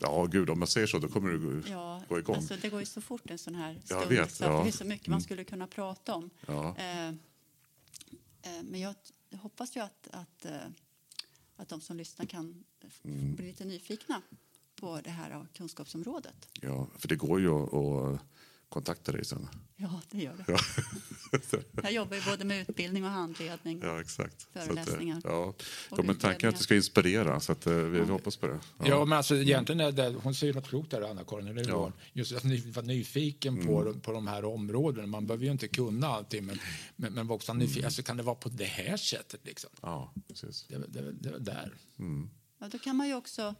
Ja, 0.01 0.25
gud, 0.25 0.49
om 0.49 0.59
jag 0.59 0.69
säger 0.69 0.87
så 0.87 0.97
då 0.99 1.07
kommer 1.07 1.31
du 1.31 1.39
gå, 1.61 1.67
Ja, 1.69 2.01
gå 2.09 2.19
igång. 2.19 2.35
alltså, 2.35 2.55
det 2.61 2.69
går 2.69 2.79
ju 2.79 2.85
så 2.85 3.01
fort 3.01 3.29
en 3.31 3.37
sån 3.37 3.55
här 3.55 3.73
Jag 3.73 3.83
stund 3.83 4.05
vet, 4.17 4.31
så 4.31 4.43
ja. 4.43 4.57
det 4.57 4.63
finns 4.63 4.77
så 4.77 4.85
mycket 4.85 5.07
man 5.07 5.21
skulle 5.21 5.43
kunna 5.43 5.67
prata 5.67 6.15
om. 6.15 6.29
Ja. 6.47 6.75
Eh, 6.77 7.07
eh, 7.07 7.13
men 8.63 8.79
jag 8.79 8.95
hoppas 9.31 9.75
ju 9.75 9.79
att, 9.79 10.07
att, 10.11 10.45
eh, 10.45 10.51
att 11.55 11.69
de 11.69 11.81
som 11.81 11.97
lyssnar 11.97 12.25
kan 12.25 12.63
Mm. 13.03 13.35
bli 13.35 13.45
lite 13.47 13.65
nyfikna 13.65 14.21
på 14.75 14.99
det 15.03 15.09
här 15.09 15.31
av 15.31 15.47
kunskapsområdet. 15.53 16.49
Ja, 16.61 16.87
för 16.97 17.07
det 17.07 17.15
går 17.15 17.39
ju 17.39 17.49
att 17.49 18.19
kontakta 18.71 19.11
dig 19.11 19.25
sen. 19.25 19.47
Ja, 19.75 20.01
det 20.11 20.17
gör 20.23 20.33
det. 20.37 20.45
Ja, 20.47 20.57
Jag 21.83 21.93
jobbar 21.93 22.15
ju 22.17 22.21
både 22.25 22.45
med 22.45 22.69
utbildning 22.69 23.03
och 23.03 23.09
handledning. 23.09 23.79
ja 23.83 24.01
exakt. 24.01 24.41
Så 24.41 24.47
att, 24.49 24.55
eh, 24.55 24.63
Föreläsningar. 24.65 25.21
ja. 25.23 25.35
Och 25.45 25.63
Ja, 25.97 26.03
men 26.03 26.15
tanken 26.17 26.47
är 26.47 26.53
att 26.53 26.57
det 26.57 26.63
ska 26.63 26.75
inspirera, 26.75 27.39
så 27.39 27.51
att, 27.51 27.67
eh, 27.67 27.73
vi, 27.73 27.99
vi 27.99 28.11
hoppas 28.11 28.37
på 28.37 28.47
det. 28.47 28.59
Ja, 28.85 29.05
men 29.05 29.17
alltså, 29.17 29.35
egentligen 29.35 29.79
är 29.79 29.91
det, 29.91 30.09
hon 30.23 30.35
säger 30.35 30.53
något 30.53 30.67
klokt 30.67 30.91
där, 30.91 31.01
Anna-Karin. 31.01 31.47
Eller 31.47 31.61
hur? 31.63 31.69
Ja. 31.69 31.85
Mm. 31.85 31.97
Just 32.13 32.31
att 32.31 32.43
ny, 32.43 32.71
vara 32.71 32.85
nyfiken 32.85 33.65
på, 33.65 33.93
på 33.93 34.11
de 34.11 34.27
här 34.27 34.45
områdena. 34.45 35.07
Man 35.07 35.27
behöver 35.27 35.45
ju 35.45 35.51
inte 35.51 35.67
kunna 35.67 36.07
allting, 36.07 36.45
men, 36.45 36.59
men, 36.95 37.13
men 37.13 37.31
också 37.31 37.51
Mm. 37.51 37.63
nyfiken. 37.65 37.85
Alltså, 37.85 38.03
kan 38.03 38.17
det 38.17 38.23
vara 38.23 38.35
på 38.35 38.49
det 38.49 38.65
här 38.65 38.97
sättet? 38.97 39.45
Liksom? 39.45 39.69
ja 39.81 40.13
precis. 40.27 40.65
Det, 40.69 40.77
det, 40.87 41.11
det 41.11 41.39
där. 41.39 41.73
Ja, 42.59 42.67
då 42.67 42.79
kan 42.79 42.95
man 42.95 43.07
ju 43.07 43.15
också... 43.15 43.55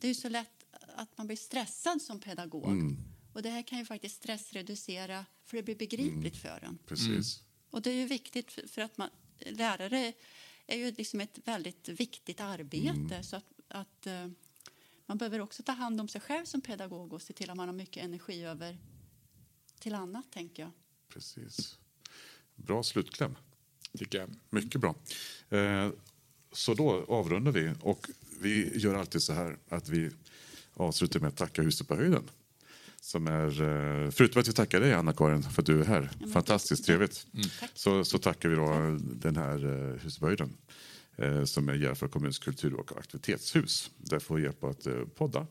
Det 0.00 0.06
är 0.06 0.08
ju 0.08 0.14
så 0.14 0.28
lätt 0.28 0.48
att 0.96 1.18
man 1.18 1.26
blir 1.26 1.36
stressad 1.36 2.02
som 2.02 2.20
pedagog. 2.20 2.64
Mm. 2.66 2.96
Och 3.36 3.42
det 3.42 3.50
här 3.50 3.62
kan 3.62 3.78
ju 3.78 3.84
faktiskt 3.84 4.16
stressreducera, 4.16 5.26
för 5.44 5.56
det 5.56 5.62
blir 5.62 5.76
begripligt 5.76 6.36
för 6.36 6.64
en. 6.64 6.78
precis. 6.86 7.42
Och 7.70 7.82
det 7.82 7.90
är 7.90 7.94
ju 7.94 8.06
viktigt 8.06 8.52
för, 8.52 8.68
för 8.68 8.82
att 8.82 8.98
man, 8.98 9.10
lärare 9.38 10.12
är 10.66 10.76
ju 10.76 10.90
liksom 10.90 11.20
ett 11.20 11.38
väldigt 11.44 11.88
viktigt 11.88 12.40
arbete. 12.40 13.14
Mm. 13.14 13.22
Så 13.22 13.36
att, 13.36 13.44
att 13.68 14.06
eh, 14.06 14.28
man 15.06 15.18
behöver 15.18 15.40
också 15.40 15.62
ta 15.62 15.72
hand 15.72 16.00
om 16.00 16.08
sig 16.08 16.20
själv 16.20 16.44
som 16.44 16.60
pedagog 16.60 17.12
och 17.12 17.22
se 17.22 17.32
till 17.32 17.50
att 17.50 17.56
man 17.56 17.68
har 17.68 17.74
mycket 17.74 18.04
energi 18.04 18.44
över 18.44 18.78
till 19.78 19.94
annat, 19.94 20.32
tänker 20.32 20.62
jag. 20.62 20.72
precis. 21.08 21.78
Bra 22.54 22.82
slutkläm. 22.82 23.36
Tycker 23.98 24.18
jag. 24.18 24.34
Mycket 24.50 24.80
bra. 24.80 24.94
Eh, 25.58 25.90
så 26.52 26.74
då 26.74 27.04
avrundar 27.08 27.52
vi. 27.52 27.74
Och 27.80 28.10
vi 28.40 28.78
gör 28.78 28.94
alltid 28.94 29.22
så 29.22 29.32
här 29.32 29.58
att 29.68 29.88
vi 29.88 30.10
avslutar 30.74 31.20
med 31.20 31.28
att 31.28 31.36
tacka 31.36 31.62
Huset 31.62 31.88
på 31.88 31.96
höjden. 31.96 32.28
Som 33.06 33.26
är, 33.26 33.62
eh, 33.62 34.10
förutom 34.10 34.40
att 34.40 34.48
vi 34.48 34.52
tackar 34.52 34.80
dig 34.80 34.92
Anna-Karin 34.92 35.42
för 35.42 35.62
att 35.62 35.66
du 35.66 35.80
är 35.80 35.84
här. 35.84 36.10
men 36.20 36.28
Fantastiskt 36.28 36.82
tack. 36.82 36.86
trevligt. 36.86 37.26
Tack. 37.60 37.70
Så, 37.74 38.04
så 38.04 38.18
tackar 38.18 38.48
vi 38.48 38.54
då 38.56 38.98
den 39.00 39.36
här 39.36 39.64
eh, 39.94 40.22
höjden. 40.22 40.56
Eh, 41.16 41.44
som 41.44 41.68
är 41.68 41.74
Järfälla 41.74 42.12
kommuns 42.12 42.38
kultur 42.38 42.74
och 42.74 42.98
aktivitetshus. 42.98 43.90
Där 43.96 44.18
får 44.18 44.36
vi 44.36 44.42
hjälp 44.42 44.64
att 44.64 44.86
podda, 45.14 45.46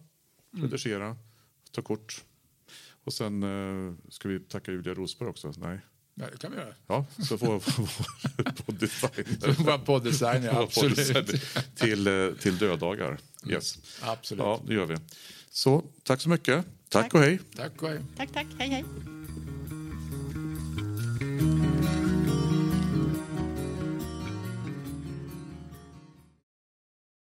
redigera, 0.57 1.17
ta 1.71 1.81
kort. 1.81 2.23
Och 3.03 3.13
sen 3.13 3.43
ska 4.09 4.29
vi 4.29 4.39
tacka 4.39 4.71
Julia 4.71 4.93
Rosberg 4.93 5.29
också. 5.29 5.53
Nej. 5.57 5.79
Ja, 6.15 6.25
det 6.31 6.37
kan 6.37 6.51
vi 6.51 6.57
göra. 6.57 6.73
Ja, 6.87 7.05
så 7.19 7.37
får 7.37 7.47
vår 7.47 7.61
vår 8.65 9.73
absolut. 10.63 11.41
till, 11.75 12.35
till 12.39 12.57
dödagar. 12.57 13.17
Yes. 13.49 13.77
absolut. 14.01 14.43
Ja, 14.43 14.61
det 14.67 14.73
gör 14.73 14.85
vi. 14.85 14.95
Så 15.49 15.83
tack 16.03 16.21
så 16.21 16.29
mycket. 16.29 16.65
Tack, 16.95 17.03
Tack. 17.03 17.13
och 17.13 17.19
hej. 17.19 17.39
Tack 17.55 17.81
och 17.81 17.89
hej. 17.89 17.99
Tack, 18.17 18.29
tack. 18.34 18.45
Hej, 18.58 18.69
hej. 18.69 18.84